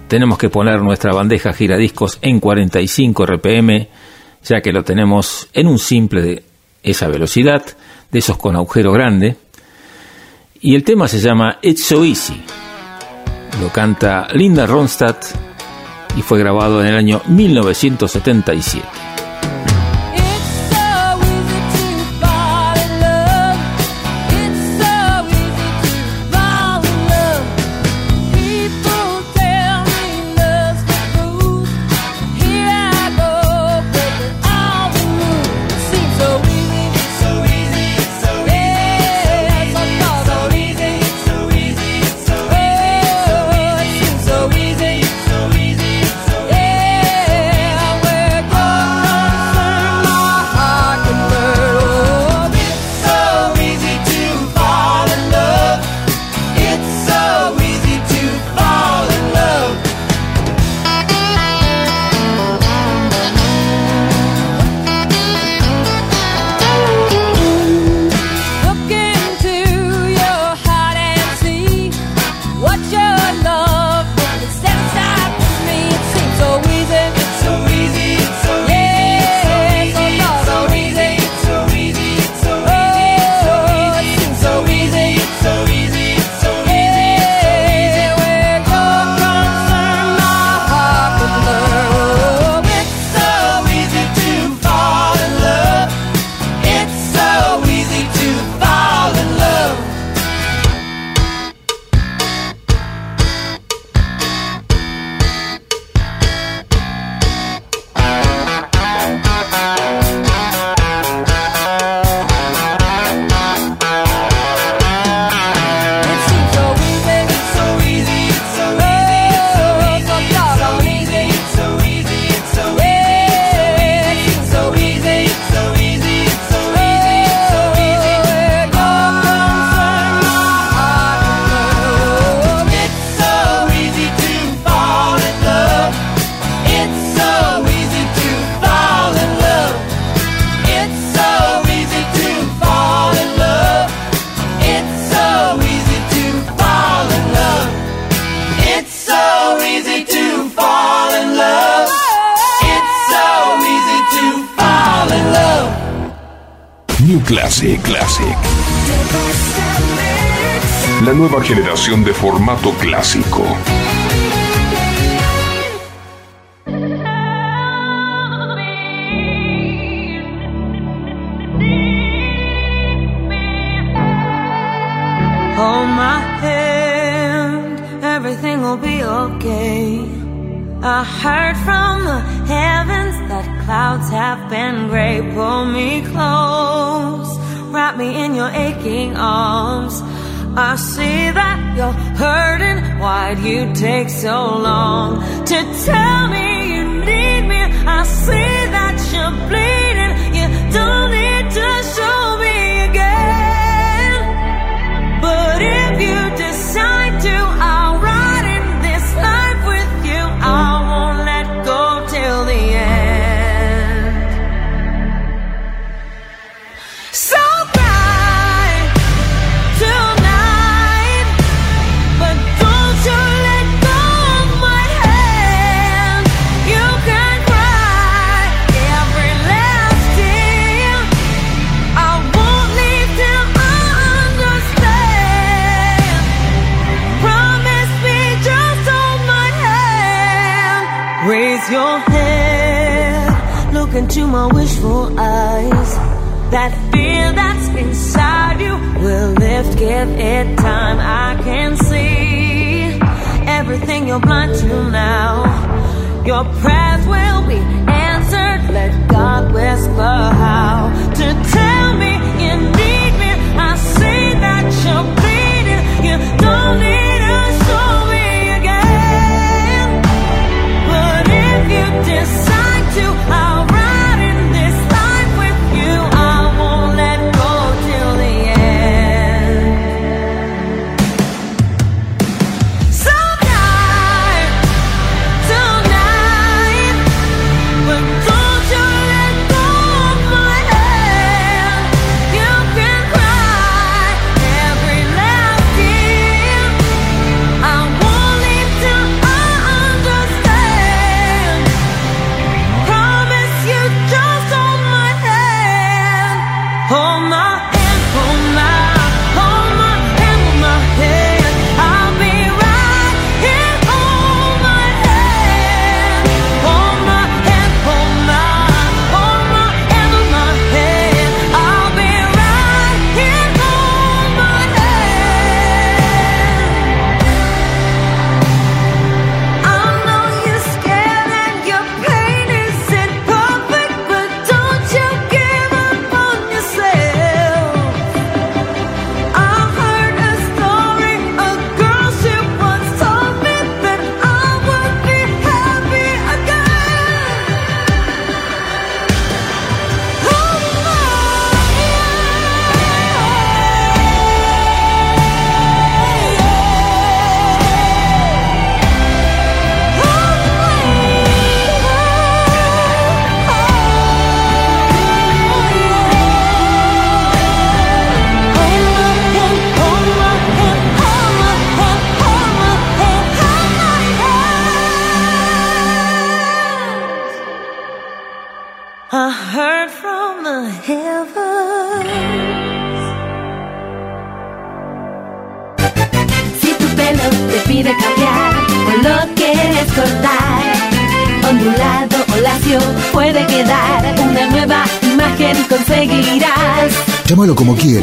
tenemos 0.08 0.38
que 0.38 0.48
poner 0.48 0.82
nuestra 0.82 1.12
bandeja 1.12 1.52
giradiscos 1.52 2.20
en 2.22 2.40
45 2.40 3.26
RPM, 3.26 3.90
ya 4.46 4.62
que 4.62 4.72
lo 4.72 4.86
tenemos 4.86 5.50
en 5.52 5.68
un 5.68 5.78
simple 5.78 6.22
de 6.22 6.44
esa 6.84 7.10
velocidad, 7.10 7.66
de 8.10 8.20
esos 8.20 8.38
con 8.38 8.56
agujero 8.56 8.94
grande. 8.94 9.36
Y 10.62 10.74
el 10.74 10.86
tema 10.86 11.10
se 11.10 11.20
llama 11.20 11.60
It's 11.62 11.84
So 11.84 12.06
Easy. 12.06 12.42
Lo 13.62 13.74
canta 13.74 14.30
Linda 14.34 14.66
Ronstadt 14.68 15.36
y 16.16 16.22
fue 16.22 16.40
grabado 16.40 16.80
en 16.80 16.88
el 16.88 16.96
año 16.96 17.22
1977. 17.28 19.01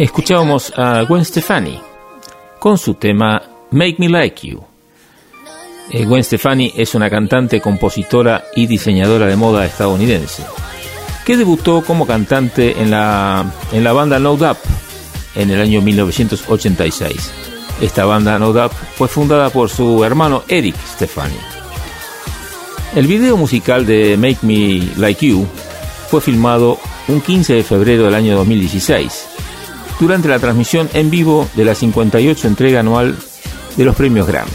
Escuchábamos 0.00 0.72
a 0.78 1.02
Gwen 1.02 1.26
Stefani 1.26 1.78
con 2.58 2.78
su 2.78 2.94
tema 2.94 3.42
Make 3.70 3.96
Me 3.98 4.08
Like 4.08 4.48
You. 4.48 4.64
Eh, 5.90 6.06
Gwen 6.06 6.24
Stefani 6.24 6.72
es 6.74 6.94
una 6.94 7.10
cantante, 7.10 7.60
compositora 7.60 8.44
y 8.56 8.66
diseñadora 8.66 9.26
de 9.26 9.36
moda 9.36 9.66
estadounidense 9.66 10.42
que 11.26 11.36
debutó 11.36 11.82
como 11.82 12.06
cantante 12.06 12.80
en 12.80 12.90
la, 12.90 13.44
en 13.72 13.84
la 13.84 13.92
banda 13.92 14.18
No 14.18 14.38
Doubt 14.38 14.56
en 15.34 15.50
el 15.50 15.60
año 15.60 15.82
1986. 15.82 17.30
Esta 17.82 18.06
banda 18.06 18.38
No 18.38 18.54
Doubt 18.54 18.72
fue 18.96 19.06
fundada 19.06 19.50
por 19.50 19.68
su 19.68 20.02
hermano 20.02 20.44
Eric 20.48 20.76
Stefani. 20.94 21.36
El 22.94 23.06
video 23.06 23.36
musical 23.36 23.84
de 23.84 24.16
Make 24.16 24.38
Me 24.40 24.82
Like 24.96 25.26
You 25.26 25.46
fue 26.08 26.22
filmado 26.22 26.78
un 27.06 27.20
15 27.20 27.52
de 27.52 27.62
febrero 27.64 28.04
del 28.04 28.14
año 28.14 28.34
2016 28.36 29.19
durante 30.00 30.28
la 30.28 30.38
transmisión 30.38 30.88
en 30.94 31.10
vivo 31.10 31.48
de 31.54 31.64
la 31.64 31.74
58 31.74 32.48
entrega 32.48 32.80
anual 32.80 33.16
de 33.76 33.84
los 33.84 33.94
premios 33.94 34.26
Grammy. 34.26 34.50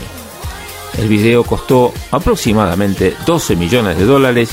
El 0.97 1.07
video 1.07 1.43
costó 1.43 1.93
aproximadamente 2.11 3.15
12 3.25 3.55
millones 3.55 3.97
de 3.97 4.05
dólares, 4.05 4.49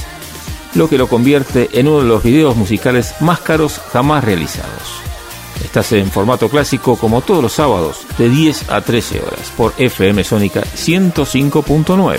lo 0.75 0.89
que 0.89 0.99
lo 0.99 1.09
convierte 1.09 1.71
en 1.73 1.89
uno 1.89 2.01
de 2.01 2.09
los 2.09 2.23
videos 2.23 2.57
musicales 2.57 3.15
más 3.21 3.41
caros 3.41 3.81
jamás 3.93 4.23
realizados. 4.23 5.03
Estás 5.65 5.93
en 5.93 6.11
formato 6.11 6.49
clásico 6.49 6.97
como 6.97 7.21
todos 7.23 7.43
los 7.43 7.53
sábados 7.53 8.01
de 8.19 8.29
10 8.29 8.71
a 8.71 8.81
13 8.81 9.21
horas 9.21 9.53
por 9.57 9.73
FM 9.79 10.25
Sónica 10.25 10.63
105.9. 10.63 12.19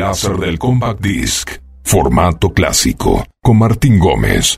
láser 0.00 0.38
del 0.38 0.58
compact 0.58 1.00
disc, 1.00 1.50
formato 1.84 2.54
clásico, 2.54 3.26
con 3.42 3.58
Martín 3.58 3.98
Gómez, 3.98 4.56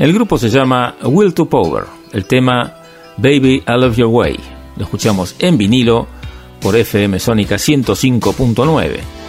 El 0.00 0.14
grupo 0.14 0.38
se 0.38 0.48
llama 0.48 0.94
Will 1.02 1.34
to 1.34 1.44
Power, 1.44 1.84
el 2.14 2.24
tema 2.24 2.72
Baby 3.18 3.62
I 3.68 3.72
Love 3.78 3.96
Your 3.98 4.08
Way. 4.08 4.40
Lo 4.78 4.84
escuchamos 4.84 5.36
en 5.38 5.58
vinilo 5.58 6.06
por 6.62 6.74
FM 6.74 7.18
Sónica 7.18 7.56
105.9. 7.56 9.19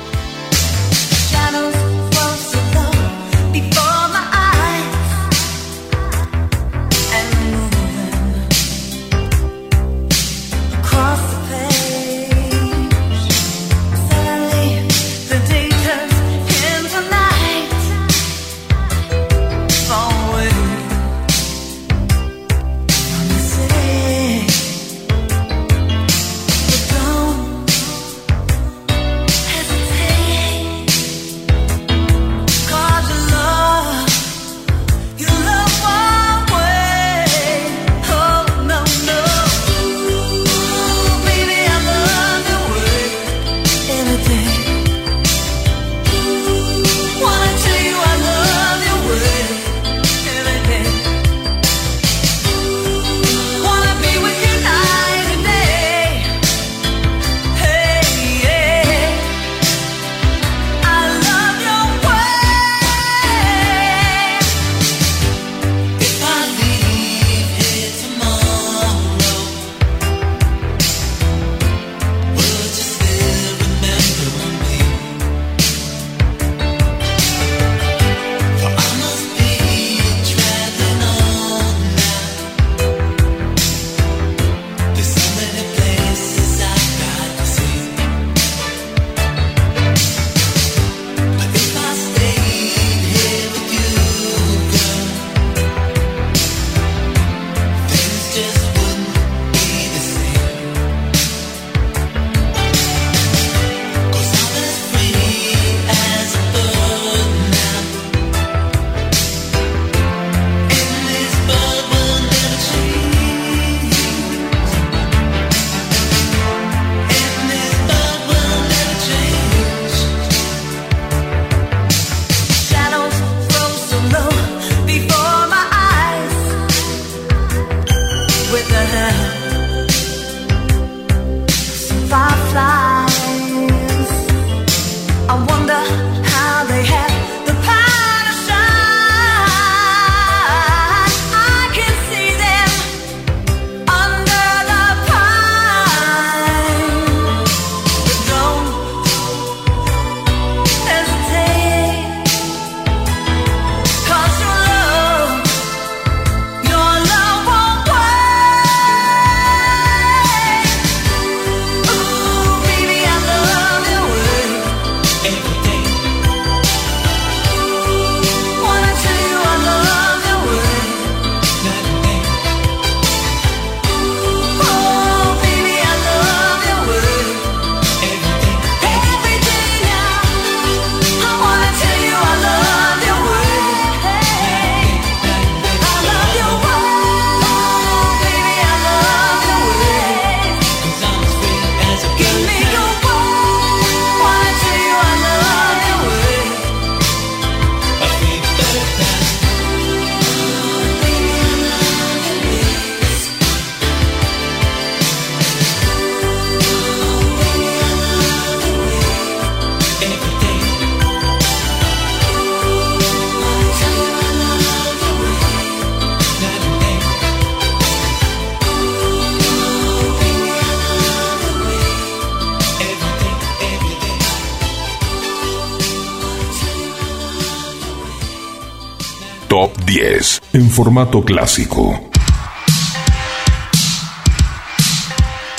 clásico. 231.26 232.10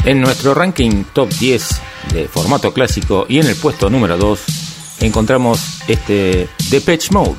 En 0.05 0.21
nuestro 0.21 0.53
ranking 0.53 1.05
top 1.15 1.31
10 1.31 1.81
de 2.13 2.29
formato 2.29 2.75
clásico 2.75 3.25
y 3.29 3.39
en 3.39 3.47
el 3.47 3.57
puesto 3.57 3.89
número 3.89 4.19
2 4.19 4.41
encontramos 5.01 5.81
este 5.89 6.49
Depeche 6.69 7.13
Mode 7.13 7.39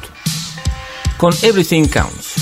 con 1.18 1.34
Everything 1.44 1.86
Counts. 1.86 2.34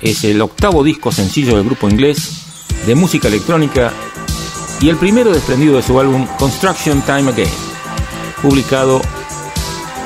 Es 0.00 0.24
el 0.24 0.40
octavo 0.40 0.82
disco 0.82 1.12
sencillo 1.12 1.56
del 1.56 1.66
grupo 1.66 1.90
inglés 1.90 2.46
de 2.86 2.94
música 2.94 3.28
electrónica 3.28 3.92
y 4.80 4.88
el 4.88 4.96
primero 4.96 5.32
desprendido 5.32 5.76
de 5.76 5.82
su 5.82 6.00
álbum 6.00 6.26
Construction 6.38 7.02
Time 7.02 7.30
Again, 7.30 7.50
publicado 8.40 9.02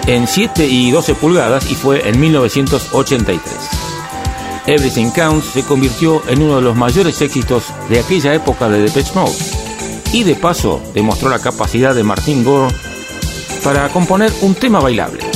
en 0.06 0.26
7 0.26 0.66
y 0.66 0.90
12 0.90 1.14
pulgadas 1.14 1.70
y 1.70 1.76
fue 1.76 2.08
en 2.08 2.18
1983. 2.18 3.59
Everything 4.70 5.10
Counts 5.10 5.46
se 5.46 5.64
convirtió 5.64 6.22
en 6.28 6.42
uno 6.42 6.56
de 6.56 6.62
los 6.62 6.76
mayores 6.76 7.20
éxitos 7.20 7.64
de 7.88 7.98
aquella 7.98 8.34
época 8.34 8.68
de 8.68 8.82
Depeche 8.82 9.12
Mode 9.16 9.34
y 10.12 10.22
de 10.22 10.36
paso 10.36 10.80
demostró 10.94 11.28
la 11.28 11.40
capacidad 11.40 11.92
de 11.92 12.04
Martin 12.04 12.44
Gore 12.44 12.72
para 13.64 13.88
componer 13.88 14.32
un 14.42 14.54
tema 14.54 14.78
bailable. 14.78 15.29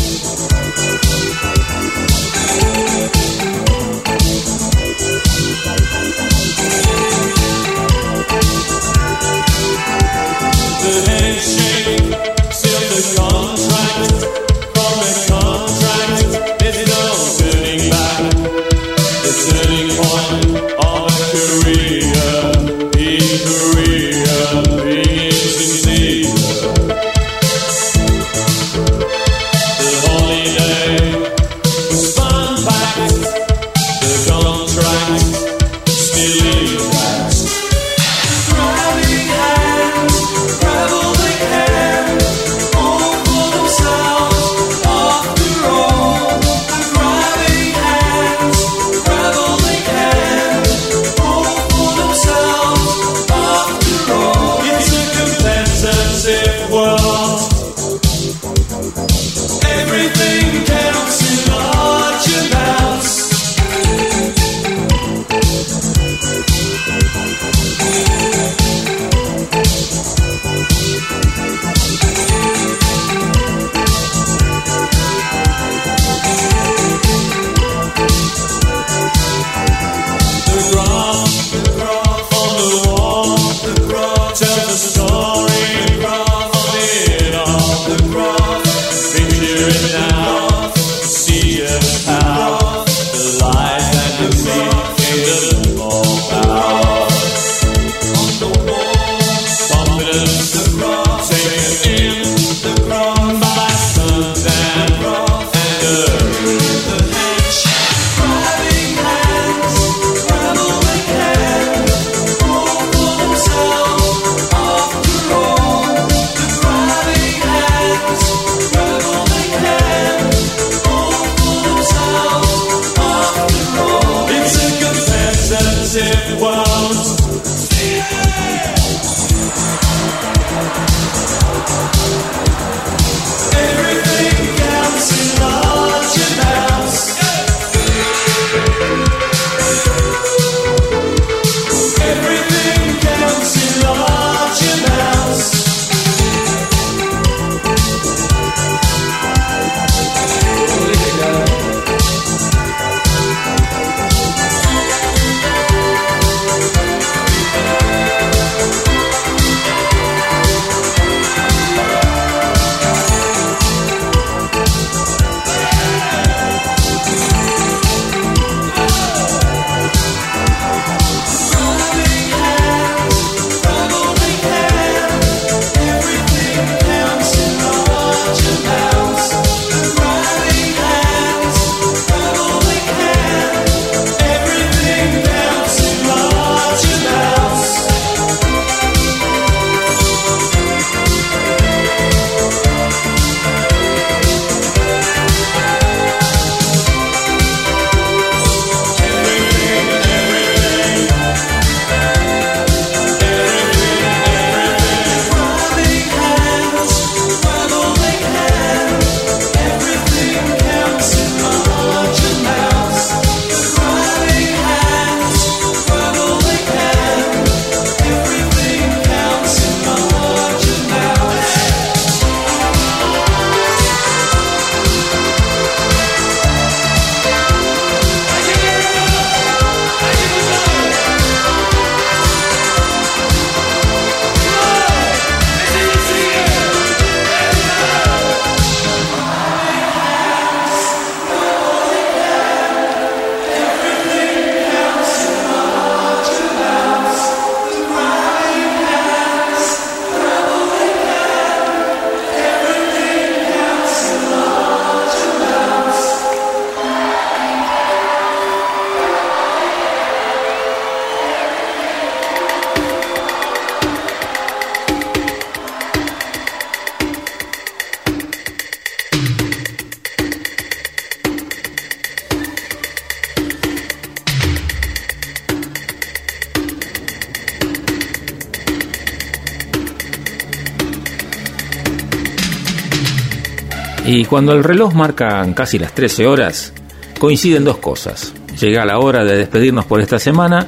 Y 284.24 284.26
cuando 284.26 284.52
el 284.52 284.64
reloj 284.64 284.94
marca 284.94 285.46
casi 285.54 285.78
las 285.78 285.94
13 285.94 286.26
horas, 286.26 286.72
coinciden 287.18 287.62
dos 287.62 287.76
cosas. 287.76 288.32
Llega 288.58 288.86
la 288.86 288.98
hora 288.98 289.22
de 289.22 289.36
despedirnos 289.36 289.84
por 289.84 290.00
esta 290.00 290.18
semana 290.18 290.66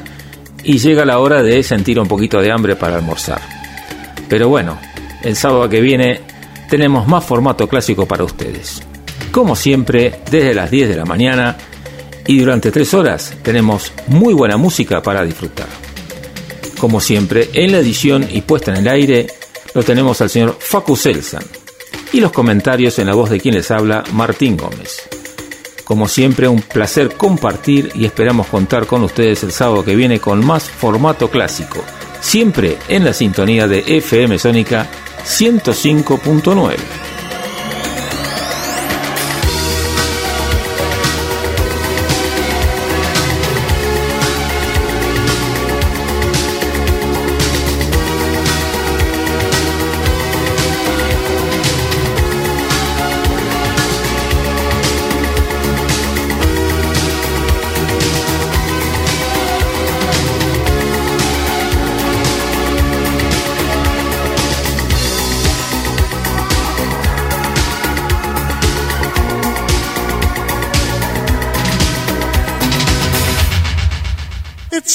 y 0.62 0.76
llega 0.76 1.06
la 1.06 1.20
hora 1.20 1.42
de 1.42 1.62
sentir 1.62 1.98
un 1.98 2.06
poquito 2.06 2.42
de 2.42 2.52
hambre 2.52 2.76
para 2.76 2.96
almorzar. 2.96 3.40
Pero 4.28 4.50
bueno, 4.50 4.78
el 5.22 5.36
sábado 5.36 5.70
que 5.70 5.80
viene 5.80 6.20
tenemos 6.68 7.08
más 7.08 7.24
formato 7.24 7.66
clásico 7.66 8.04
para 8.04 8.24
ustedes. 8.24 8.82
Como 9.32 9.56
siempre, 9.56 10.20
desde 10.30 10.52
las 10.52 10.70
10 10.70 10.90
de 10.90 10.96
la 10.96 11.06
mañana 11.06 11.56
y 12.26 12.38
durante 12.38 12.70
3 12.70 12.92
horas 12.92 13.36
tenemos 13.42 13.90
muy 14.08 14.34
buena 14.34 14.58
música 14.58 15.00
para 15.00 15.24
disfrutar. 15.24 15.68
Como 16.78 17.00
siempre, 17.00 17.48
en 17.54 17.72
la 17.72 17.78
edición 17.78 18.28
y 18.30 18.42
puesta 18.42 18.72
en 18.72 18.86
el 18.86 18.88
aire 18.88 19.28
lo 19.72 19.82
tenemos 19.82 20.20
al 20.20 20.28
señor 20.28 20.58
Facu 20.60 20.94
Selsan 20.94 21.55
y 22.16 22.20
los 22.20 22.32
comentarios 22.32 22.98
en 22.98 23.08
la 23.08 23.14
voz 23.14 23.28
de 23.28 23.38
quien 23.38 23.54
les 23.54 23.70
habla, 23.70 24.02
Martín 24.14 24.56
Gómez. 24.56 25.06
Como 25.84 26.08
siempre, 26.08 26.48
un 26.48 26.62
placer 26.62 27.14
compartir 27.14 27.92
y 27.94 28.06
esperamos 28.06 28.46
contar 28.46 28.86
con 28.86 29.02
ustedes 29.02 29.42
el 29.42 29.52
sábado 29.52 29.84
que 29.84 29.94
viene 29.94 30.18
con 30.18 30.42
más 30.42 30.64
formato 30.64 31.28
clásico, 31.28 31.84
siempre 32.22 32.78
en 32.88 33.04
la 33.04 33.12
sintonía 33.12 33.68
de 33.68 33.84
FM 33.86 34.38
Sónica 34.38 34.86
105.9. 35.26 36.95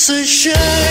It's 0.04 0.48
a 0.48 0.91